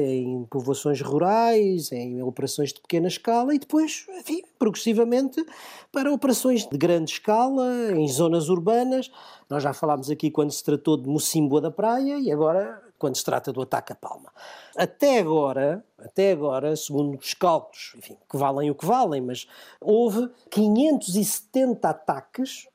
[0.02, 5.44] em povoações rurais, em operações de pequena escala e depois, enfim, progressivamente
[5.90, 9.11] para operações de grande escala, em zonas urbanas.
[9.48, 13.25] Nós já falámos aqui quando se tratou de Mocimboa da Praia e agora quando se
[13.25, 14.31] trata do ataque a Palma.
[14.77, 19.49] Até agora, até agora, segundo os cálculos, enfim, que valem o que valem, mas
[19.81, 22.69] houve 570 ataques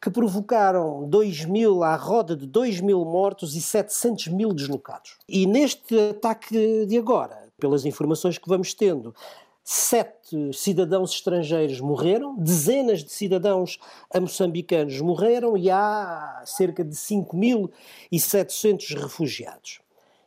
[0.00, 5.18] que provocaram 2 mil, à roda de 2 mil mortos e 700 mil deslocados.
[5.28, 9.12] E neste ataque de agora, pelas informações que vamos tendo,
[9.68, 13.80] sete cidadãos estrangeiros morreram, dezenas de cidadãos
[14.14, 19.80] moçambicanos morreram e há cerca de 5.700 refugiados.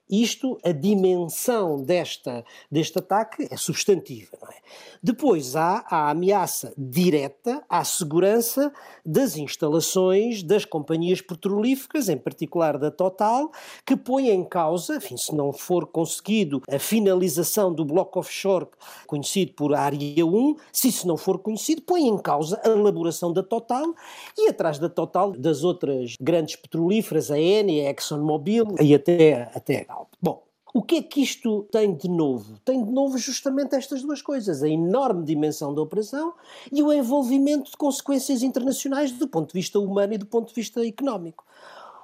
[0.10, 4.38] Isto, a dimensão desta, deste ataque é substantiva.
[4.52, 4.56] É?
[5.04, 8.74] Depois há a ameaça direta à segurança
[9.06, 13.52] das instalações das companhias petrolíferas, em particular da Total,
[13.86, 18.68] que põe em causa, enfim, se não for conseguido a finalização do bloco offshore
[19.06, 23.44] conhecido por Área 1, se isso não for conhecido, põe em causa a elaboração da
[23.44, 23.94] Total
[24.38, 29.82] e atrás da Total das outras grandes petrolíferas, a Eni, a ExxonMobil e até, até
[29.82, 29.99] a Galp.
[30.22, 32.60] Bom, o que é que isto tem de novo?
[32.60, 36.34] Tem de novo justamente estas duas coisas: a enorme dimensão da operação
[36.72, 40.56] e o envolvimento de consequências internacionais do ponto de vista humano e do ponto de
[40.56, 41.44] vista económico.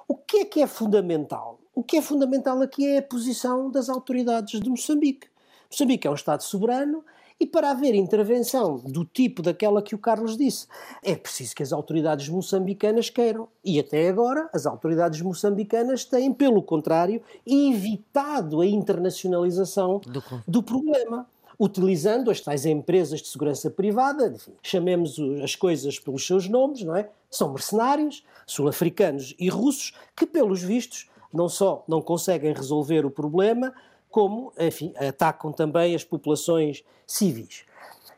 [0.08, 1.60] O que é que é fundamental?
[1.74, 5.28] O que é fundamental aqui é a posição das autoridades de Moçambique.
[5.70, 7.04] Moçambique é um Estado soberano
[7.38, 10.66] e para haver intervenção do tipo daquela que o Carlos disse,
[11.02, 13.48] é preciso que as autoridades moçambicanas queiram.
[13.64, 21.26] E até agora, as autoridades moçambicanas têm, pelo contrário, evitado a internacionalização do, do problema
[21.58, 26.94] utilizando as tais empresas de segurança privada, enfim, chamemos as coisas pelos seus nomes, não
[26.94, 27.08] é?
[27.30, 33.72] São mercenários, sul-africanos e russos, que, pelos vistos, não só não conseguem resolver o problema,
[34.16, 37.64] como, enfim, atacam também as populações civis.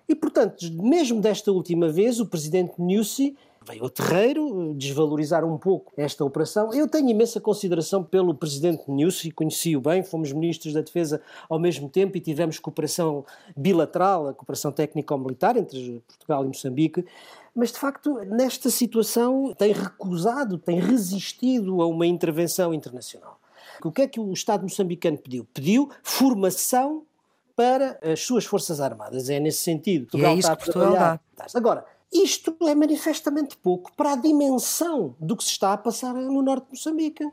[0.08, 5.92] E, portanto, mesmo desta última vez, o presidente Nussi veio ao terreiro desvalorizar um pouco
[5.96, 6.72] esta operação.
[6.72, 11.88] Eu tenho imensa consideração pelo presidente Nussi, conheci-o bem, fomos ministros da Defesa ao mesmo
[11.88, 17.04] tempo e tivemos cooperação bilateral, a cooperação técnico-militar entre Portugal e Moçambique.
[17.52, 23.36] Mas, de facto, nesta situação tem recusado, tem resistido a uma intervenção internacional.
[23.84, 25.46] O que é que o Estado moçambicano pediu?
[25.52, 27.04] Pediu formação
[27.56, 29.28] para as suas Forças Armadas.
[29.28, 30.06] É nesse sentido.
[30.06, 31.20] que é isso que Portugal dá.
[31.54, 36.40] Agora, isto é manifestamente pouco para a dimensão do que se está a passar no
[36.40, 37.28] norte de Moçambique.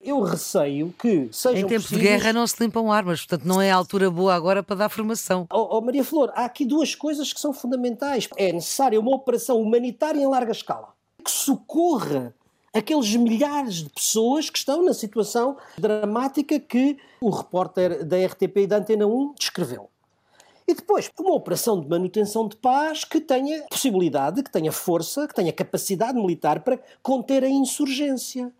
[0.00, 2.10] Eu receio que sejam Em tempos possíveis...
[2.10, 4.88] de guerra não se limpam armas, portanto não é a altura boa agora para dar
[4.88, 5.48] formação.
[5.52, 8.28] Oh, oh, Maria Flor, há aqui duas coisas que são fundamentais.
[8.36, 12.34] É necessária uma operação humanitária em larga escala que socorra
[12.72, 18.66] aqueles milhares de pessoas que estão na situação dramática que o repórter da RTP e
[18.66, 19.88] da Antena 1 descreveu.
[20.66, 25.34] E depois, uma operação de manutenção de paz que tenha possibilidade, que tenha força, que
[25.34, 28.52] tenha capacidade militar para conter a insurgência.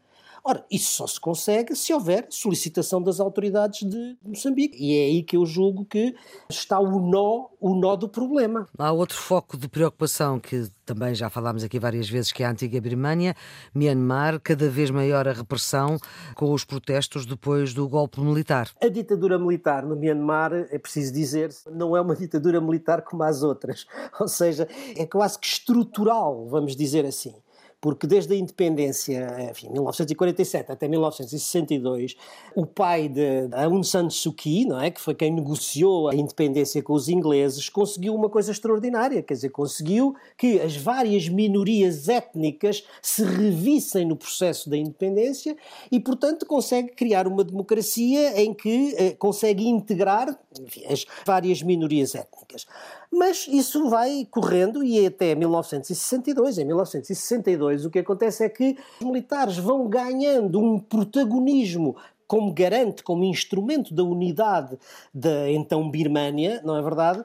[0.42, 4.76] Ora, isso só se consegue se houver solicitação das autoridades de Moçambique.
[4.78, 6.14] E é aí que eu julgo que
[6.48, 8.66] está o nó, o nó do problema.
[8.78, 12.50] Há outro foco de preocupação que também já falámos aqui várias vezes, que é a
[12.50, 13.36] antiga Birmânia,
[13.74, 15.98] Myanmar, cada vez maior a repressão
[16.34, 18.70] com os protestos depois do golpe militar.
[18.82, 23.42] A ditadura militar no Myanmar, é preciso dizer, não é uma ditadura militar como as
[23.42, 23.86] outras.
[24.18, 27.34] Ou seja, é quase que estrutural, vamos dizer assim
[27.80, 32.16] porque desde a independência, enfim, 1947 até 1962,
[32.54, 36.82] o pai de Aung San Suu Kyi, não é, que foi quem negociou a independência
[36.82, 42.84] com os ingleses, conseguiu uma coisa extraordinária, quer dizer, conseguiu que as várias minorias étnicas
[43.00, 45.56] se revissem no processo da independência
[45.90, 52.14] e, portanto, consegue criar uma democracia em que eh, consegue integrar enfim, as várias minorias
[52.14, 52.66] étnicas.
[53.12, 56.58] Mas isso vai correndo e até 1962.
[56.58, 61.96] Em 1962, o que acontece é que os militares vão ganhando um protagonismo
[62.30, 64.78] como garante, como instrumento da unidade
[65.12, 67.24] da então Birmânia, não é verdade?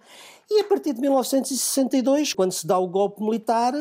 [0.50, 3.74] E a partir de 1962, quando se dá o golpe militar,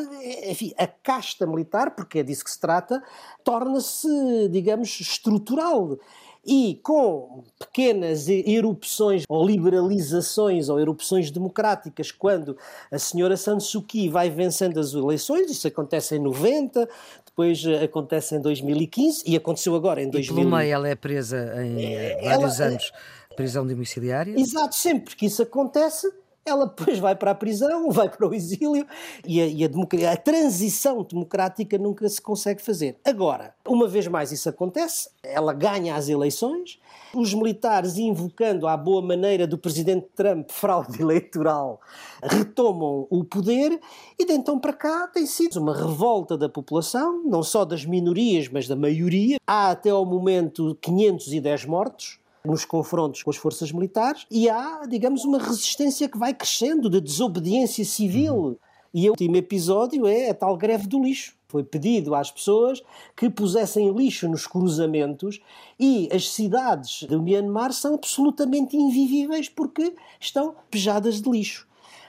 [0.47, 3.03] enfim, a casta militar, porque é disso que se trata,
[3.43, 4.07] torna-se,
[4.49, 5.97] digamos, estrutural
[6.45, 12.55] e com pequenas erupções ou liberalizações ou erupções democráticas, quando
[12.91, 16.87] a senhora San Suu Kyi vai vencendo as eleições, isso acontece em 90,
[17.25, 20.33] depois eh, acontece em 2015 e aconteceu agora em 2000.
[20.33, 22.91] E pelo meio ela é presa em é, vários ela, anos,
[23.35, 24.39] prisão domiciliária.
[24.39, 26.11] Exato, sempre que isso acontece,
[26.45, 28.85] ela depois vai para a prisão, vai para o exílio
[29.25, 32.97] e a, e a, a, transição democrática nunca se consegue fazer.
[33.03, 36.79] Agora, uma vez mais isso acontece, ela ganha as eleições,
[37.13, 41.81] os militares, invocando à boa maneira do presidente Trump fraude eleitoral,
[42.21, 43.79] retomam o poder
[44.19, 48.47] e de então para cá tem sido uma revolta da população, não só das minorias,
[48.49, 49.37] mas da maioria.
[49.47, 55.25] Há até ao momento 510 mortos nos confrontos com as forças militares e há, digamos,
[55.25, 58.59] uma resistência que vai crescendo de desobediência civil.
[58.93, 61.35] E o último episódio é a tal greve do lixo.
[61.47, 62.81] Foi pedido às pessoas
[63.15, 65.39] que pusessem lixo nos cruzamentos
[65.79, 71.64] e as cidades do Myanmar são absolutamente invivíveis porque estão pejadas de lixo.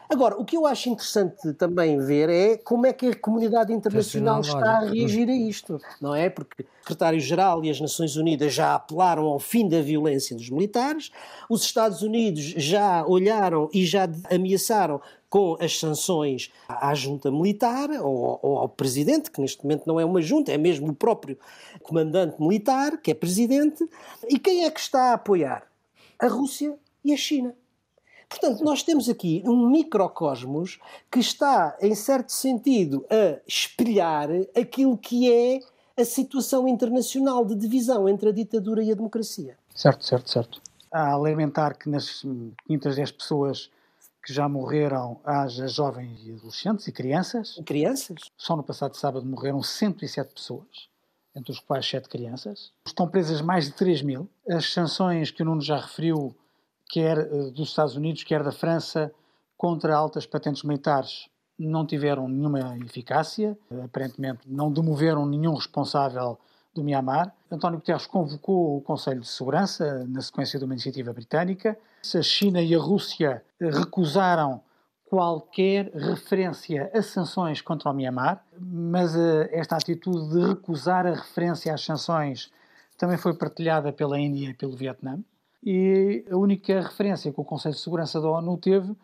[0.08, 4.40] Agora, o que eu acho interessante também ver é como é que a comunidade internacional
[4.40, 6.30] está a reagir a isto, não é?
[6.30, 11.10] Porque o secretário-geral e as Nações Unidas já apelaram ao fim da violência dos militares,
[11.50, 18.38] os Estados Unidos já olharam e já ameaçaram com as sanções à junta militar ou,
[18.42, 21.36] ou, ao presidente, que neste momento não é uma junta, é mesmo o próprio
[21.82, 23.84] comandante militar, que é presidente.
[24.28, 25.66] E quem é que está a apoiar?
[26.18, 27.54] A Rússia e a China.
[28.38, 30.78] Portanto, nós temos aqui um microcosmos
[31.10, 35.60] que está, em certo sentido, a espelhar aquilo que é
[35.98, 39.56] a situação internacional de divisão entre a ditadura e a democracia.
[39.74, 40.60] Certo, certo, certo.
[40.92, 42.22] A alimentar que nas
[42.66, 43.70] 510 pessoas
[44.22, 47.56] que já morreram haja jovens e adolescentes e crianças.
[47.56, 48.18] E crianças?
[48.36, 50.88] Só no passado sábado morreram 107 pessoas,
[51.34, 52.70] entre os quais 7 crianças.
[52.86, 54.28] Estão presas mais de 3 mil.
[54.46, 56.36] As sanções que o Nuno já referiu
[56.88, 59.12] quer eh, dos Estados Unidos, quer da França,
[59.56, 61.28] contra altas patentes militares
[61.58, 66.38] não tiveram nenhuma eficácia, aparentemente não demoveram nenhum responsável
[66.74, 67.34] do Myanmar.
[67.50, 71.78] António Guterres convocou o Conselho de Segurança na sequência de uma iniciativa britânica.
[72.14, 74.60] A China e a Rússia recusaram
[75.06, 81.72] qualquer referência a sanções contra o Myanmar, mas eh, esta atitude de recusar a referência
[81.72, 82.50] às sanções
[82.98, 85.18] também foi partilhada pela Índia e pelo Vietnã
[85.66, 88.94] e a única referência que o Conselho de Segurança da ONU teve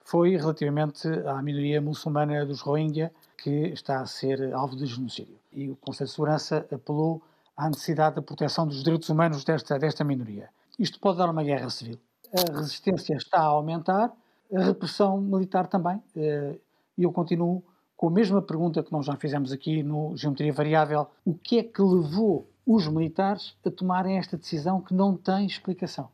[0.00, 5.38] foi relativamente à minoria muçulmana dos Rohingya, que está a ser alvo de genocídio.
[5.50, 7.22] E o Conselho de Segurança apelou
[7.56, 10.50] à necessidade da proteção dos direitos humanos desta, desta minoria.
[10.78, 11.98] Isto pode dar uma guerra civil.
[12.34, 14.12] A resistência está a aumentar,
[14.54, 16.02] a repressão militar também.
[16.14, 16.54] Eh,
[16.98, 17.64] e eu continuo
[17.96, 21.62] com a mesma pergunta que nós já fizemos aqui no Geometria Variável: o que é
[21.62, 26.08] que levou os militares a tomarem esta decisão que não tem explicação.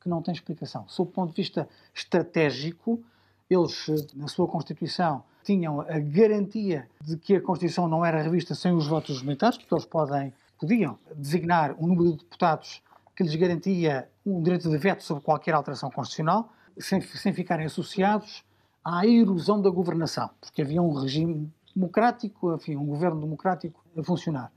[0.00, 0.88] Que não tem explicação.
[0.88, 2.98] Sob o ponto de vista estratégico,
[3.50, 8.72] eles, na sua Constituição, tinham a garantia de que a Constituição não era revista sem
[8.72, 12.82] os votos dos militares, porque eles podem, podiam designar um número de deputados
[13.14, 18.42] que lhes garantia um direito de veto sobre qualquer alteração constitucional, sem, sem ficarem associados
[18.82, 24.50] à erosão da governação, porque havia um regime democrático, enfim, um governo democrático a funcionar.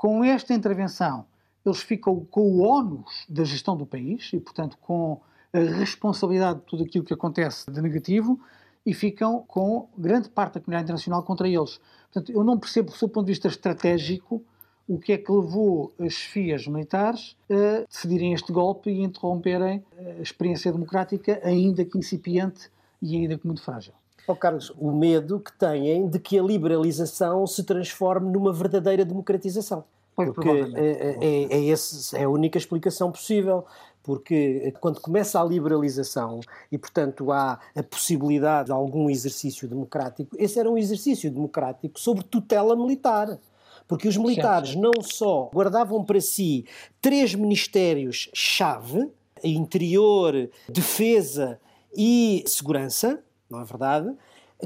[0.00, 1.26] Com esta intervenção,
[1.62, 5.20] eles ficam com o ónus da gestão do país e, portanto, com
[5.52, 8.40] a responsabilidade de tudo aquilo que acontece de negativo
[8.86, 11.78] e ficam com grande parte da comunidade internacional contra eles.
[12.10, 14.42] Portanto, eu não percebo, do seu ponto de vista estratégico,
[14.88, 20.22] o que é que levou as chefias militares a decidirem este golpe e interromperem a
[20.22, 22.70] experiência democrática, ainda que incipiente
[23.02, 23.92] e ainda que muito frágil.
[24.26, 29.84] Oh, Carlos, o medo que têm de que a liberalização se transforme numa verdadeira democratização.
[30.14, 33.64] Porque é, é, é, esse, é a única explicação possível
[34.02, 36.40] porque quando começa a liberalização
[36.72, 42.24] e, portanto, há a possibilidade de algum exercício democrático, esse era um exercício democrático sobre
[42.24, 43.38] tutela militar.
[43.86, 46.64] Porque os militares não só guardavam para si
[47.00, 49.10] três ministérios-chave,
[49.42, 51.58] interior, defesa
[51.96, 54.14] e segurança, não é verdade?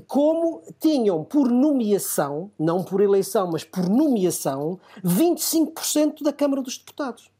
[0.06, 7.30] Como tinham por nomeação, não por eleição, mas por nomeação, 25% da Câmara dos Deputados.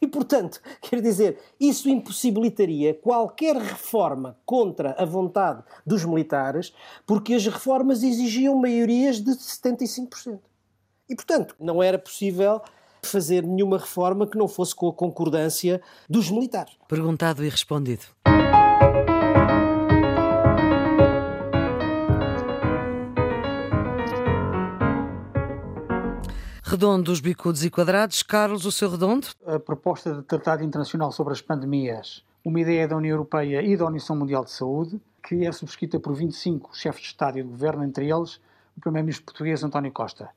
[0.00, 6.72] E, portanto, quer dizer, isso impossibilitaria qualquer reforma contra a vontade dos militares,
[7.04, 10.38] porque as reformas exigiam maiorias de 75%.
[11.08, 12.60] E, portanto, não era possível
[13.02, 16.74] fazer nenhuma reforma que não fosse com a concordância dos militares.
[16.86, 18.04] Perguntado e respondido.
[26.72, 28.22] Redondos, bicudos e quadrados.
[28.22, 29.26] Carlos, o seu redondo?
[29.44, 33.84] A proposta de Tratado Internacional sobre as Pandemias, uma ideia da União Europeia e da
[33.84, 37.84] Organização Mundial de Saúde, que é subscrita por 25 chefes de Estado e de Governo,
[37.84, 38.40] entre eles
[38.74, 40.30] o Primeiro-Ministro português António Costa.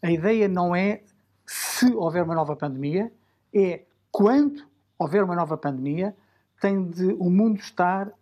[0.00, 1.02] A ideia não é
[1.44, 3.10] se houver uma nova pandemia,
[3.52, 3.82] é
[4.12, 4.62] quando
[4.96, 6.14] houver uma nova pandemia,
[6.60, 8.12] tem de o mundo estar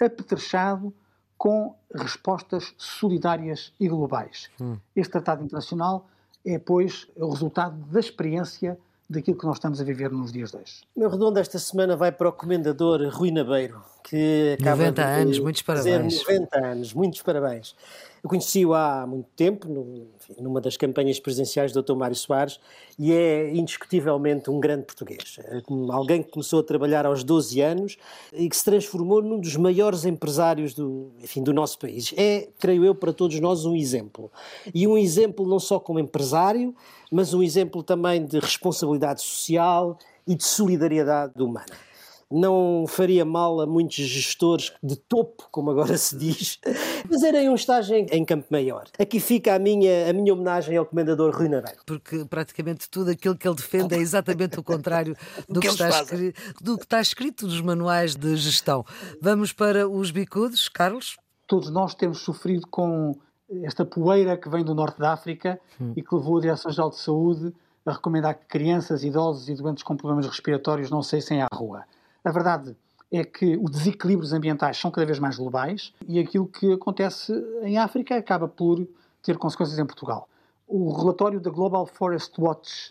[0.00, 0.94] apetrechado
[1.36, 4.48] com respostas solidárias e globais.
[4.60, 4.78] Hum.
[4.94, 6.08] Este Tratado Internacional
[6.46, 8.78] é, pois, o resultado da experiência
[9.10, 10.82] daquilo que nós estamos a viver nos dias de hoje.
[10.96, 15.38] Meu redondo esta semana vai para o comendador Rui Nabeiro, que acaba 90 de anos,
[15.40, 16.22] muitos parabéns.
[16.22, 17.74] 90 anos, muitos parabéns.
[18.22, 21.94] Eu conheci-o há muito tempo, no, enfim, numa das campanhas presidenciais do Dr.
[21.94, 22.60] Mário Soares,
[22.96, 25.38] e é indiscutivelmente um grande português.
[25.40, 27.96] É alguém que começou a trabalhar aos 12 anos
[28.32, 32.14] e que se transformou num dos maiores empresários do, enfim, do nosso país.
[32.16, 34.30] É, creio eu, para todos nós um exemplo.
[34.72, 36.74] E um exemplo não só como empresário,
[37.10, 41.86] mas um exemplo também de responsabilidade social e de solidariedade humana
[42.30, 46.58] não faria mal a muitos gestores de topo, como agora se diz,
[47.08, 48.84] fazerem um estágio em, em Campo Maior.
[48.98, 51.80] Aqui fica a minha, a minha homenagem ao Comendador Rui Naveiro.
[51.86, 55.16] Porque praticamente tudo aquilo que ele defende é exatamente o contrário
[55.48, 58.84] do, que, que está escrito, do que está escrito nos manuais de gestão.
[59.20, 61.16] Vamos para os bicudos, Carlos?
[61.46, 63.14] Todos nós temos sofrido com
[63.62, 65.92] esta poeira que vem do norte da África hum.
[65.96, 67.54] e que levou a Direção-Geral de Saúde
[67.84, 71.84] a recomendar que crianças, idosos e doentes com problemas respiratórios não saíssem à rua.
[72.26, 72.76] A verdade
[73.12, 77.78] é que os desequilíbrios ambientais são cada vez mais globais e aquilo que acontece em
[77.78, 78.84] África acaba por
[79.22, 80.28] ter consequências em Portugal.
[80.66, 82.90] O relatório da Global Forest Watch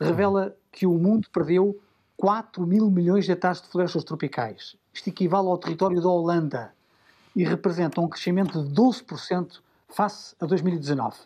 [0.00, 1.76] revela que o mundo perdeu
[2.16, 4.76] 4 mil milhões de hectares de florestas tropicais.
[4.94, 6.72] Isto equivale ao território da Holanda
[7.34, 11.16] e representa um crescimento de 12% face a 2019.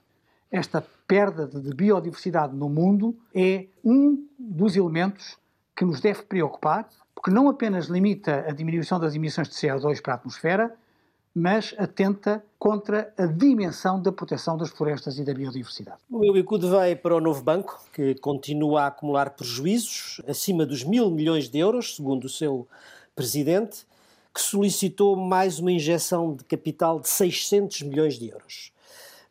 [0.51, 5.37] Esta perda de biodiversidade no mundo é um dos elementos
[5.77, 6.89] que nos deve preocupar
[7.21, 10.75] porque não apenas limita a diminuição das emissões de CO2 para a atmosfera,
[11.35, 15.99] mas atenta contra a dimensão da proteção das florestas e da biodiversidade.
[16.11, 21.11] O bicudo vai para o novo banco, que continua a acumular prejuízos acima dos mil
[21.11, 22.67] milhões de euros, segundo o seu
[23.15, 23.87] presidente,
[24.35, 28.73] que solicitou mais uma injeção de capital de 600 milhões de euros.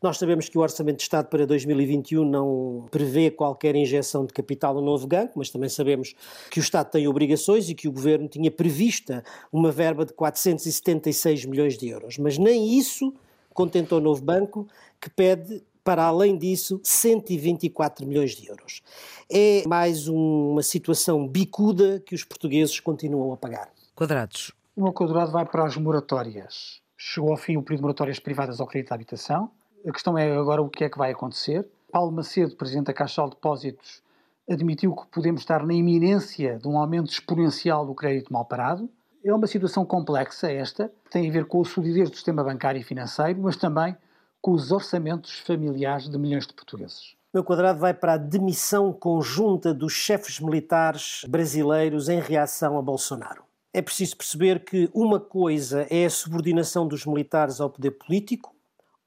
[0.01, 4.73] Nós sabemos que o Orçamento de Estado para 2021 não prevê qualquer injeção de capital
[4.73, 6.15] no novo banco, mas também sabemos
[6.49, 9.21] que o Estado tem obrigações e que o Governo tinha prevista
[9.51, 12.17] uma verba de 476 milhões de euros.
[12.17, 13.13] Mas nem isso
[13.53, 14.65] contentou o novo banco,
[15.01, 18.81] que pede para além disso, 124 milhões de euros.
[19.29, 23.69] É mais uma situação bicuda que os portugueses continuam a pagar.
[23.95, 24.53] Quadrados.
[24.77, 26.79] O meu quadrado vai para as moratórias.
[26.95, 29.51] Chegou ao fim o período de moratórias privadas ao crédito à habitação.
[29.87, 31.67] A questão é agora o que é que vai acontecer.
[31.91, 34.03] Paulo Macedo, presidente da Caixa de Depósitos,
[34.49, 38.89] admitiu que podemos estar na iminência de um aumento exponencial do crédito mal parado.
[39.23, 42.83] É uma situação complexa esta, tem a ver com a solidez do sistema bancário e
[42.83, 43.95] financeiro, mas também
[44.41, 47.15] com os orçamentos familiares de milhões de portugueses.
[47.33, 53.43] Meu quadrado vai para a demissão conjunta dos chefes militares brasileiros em reação a Bolsonaro.
[53.71, 58.55] É preciso perceber que uma coisa é a subordinação dos militares ao poder político,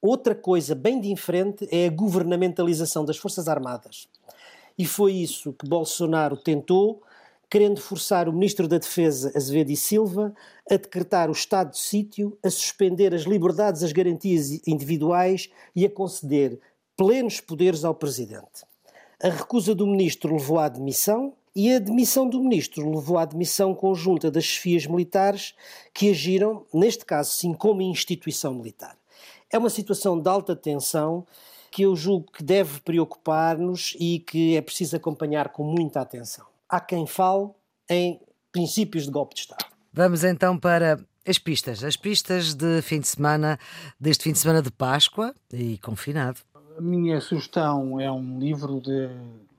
[0.04, 4.08] Outra coisa bem diferente é a governamentalização das Forças Armadas.
[4.76, 7.00] E foi isso que Bolsonaro tentou,
[7.48, 10.34] querendo forçar o Ministro da Defesa, Azevedo e Silva,
[10.68, 15.90] a decretar o estado de sítio, a suspender as liberdades, as garantias individuais e a
[15.90, 16.58] conceder
[16.96, 18.66] plenos poderes ao Presidente.
[19.22, 23.72] A recusa do Ministro levou à demissão e a demissão do Ministro levou à demissão
[23.72, 25.54] conjunta das chefias militares
[25.94, 28.96] que agiram, neste caso sim, como instituição militar.
[29.52, 31.26] É uma situação de alta tensão
[31.70, 36.46] que eu julgo que deve preocupar-nos e que é preciso acompanhar com muita atenção.
[36.66, 37.50] Há quem fale
[37.88, 38.18] em
[38.50, 39.66] princípios de golpe de Estado.
[39.92, 40.98] Vamos então para
[41.28, 41.84] as pistas.
[41.84, 43.58] As pistas de fim de semana,
[44.00, 46.40] deste fim de semana de Páscoa e confinado.
[46.78, 49.08] A minha sugestão é um livro de,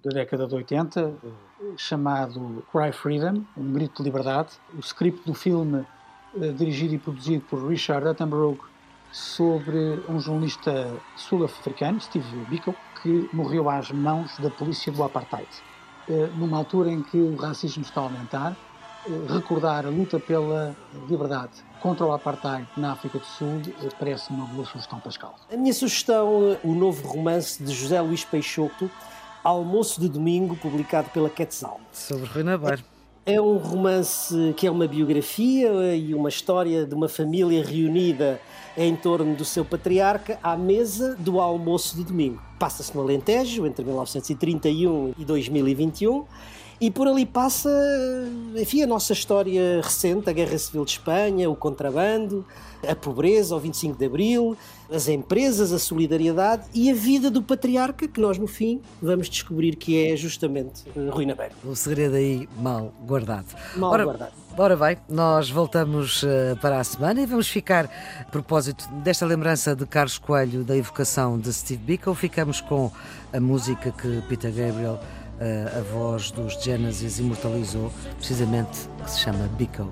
[0.04, 1.14] da década de 80
[1.78, 4.50] chamado Cry Freedom, Um Grito de Liberdade.
[4.76, 5.86] O script do filme,
[6.42, 8.73] eh, dirigido e produzido por Richard Attenborough,
[9.14, 15.48] sobre um jornalista sul-africano, Steve Biko, que morreu às mãos da polícia do apartheid.
[16.10, 18.58] Eh, numa altura em que o racismo está a aumentar,
[19.08, 20.76] eh, recordar a luta pela
[21.08, 25.36] liberdade contra o apartheid na África do Sul eh, parece uma boa sugestão, Pascal.
[25.52, 28.90] A minha sugestão, o novo romance de José Luís Peixoto,
[29.44, 31.80] Almoço de Domingo, publicado pela Quetzal.
[31.92, 32.93] Sobre Rui Navarro.
[33.26, 38.38] É um romance que é uma biografia e uma história de uma família reunida
[38.76, 42.42] em torno do seu patriarca à mesa do almoço de domingo.
[42.60, 46.26] Passa-se no Alentejo, entre 1931 e 2021,
[46.84, 47.70] e por ali passa,
[48.58, 52.46] enfim, a nossa história recente, a Guerra Civil de Espanha, o contrabando,
[52.86, 54.58] a pobreza, o 25 de Abril,
[54.92, 59.78] as empresas, a solidariedade e a vida do patriarca, que nós no fim vamos descobrir
[59.78, 61.54] que é justamente uh, Rui Nabeiro.
[61.64, 63.48] O segredo aí mal guardado.
[63.78, 64.34] Mal Ora, guardado.
[64.58, 66.28] Ora bem, nós voltamos uh,
[66.60, 71.40] para a semana e vamos ficar, a propósito desta lembrança de Carlos Coelho da evocação
[71.40, 72.92] de Steve Biko, ficamos com
[73.32, 75.00] a música que Peter Gabriel
[75.40, 79.90] eh, a voz dos Genesis imortalizou, precisamente que se chama Bico.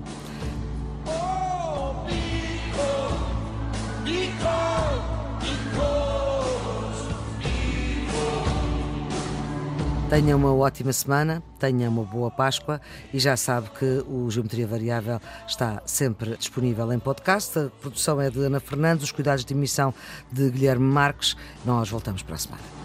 [10.12, 12.82] Tenha uma ótima semana, tenha uma boa Páscoa
[13.14, 15.18] e já sabe que o Geometria Variável
[15.48, 17.58] está sempre disponível em podcast.
[17.58, 19.94] A produção é de Ana Fernandes, os cuidados de emissão
[20.30, 21.34] de Guilherme Marques.
[21.64, 22.81] Nós voltamos para a semana.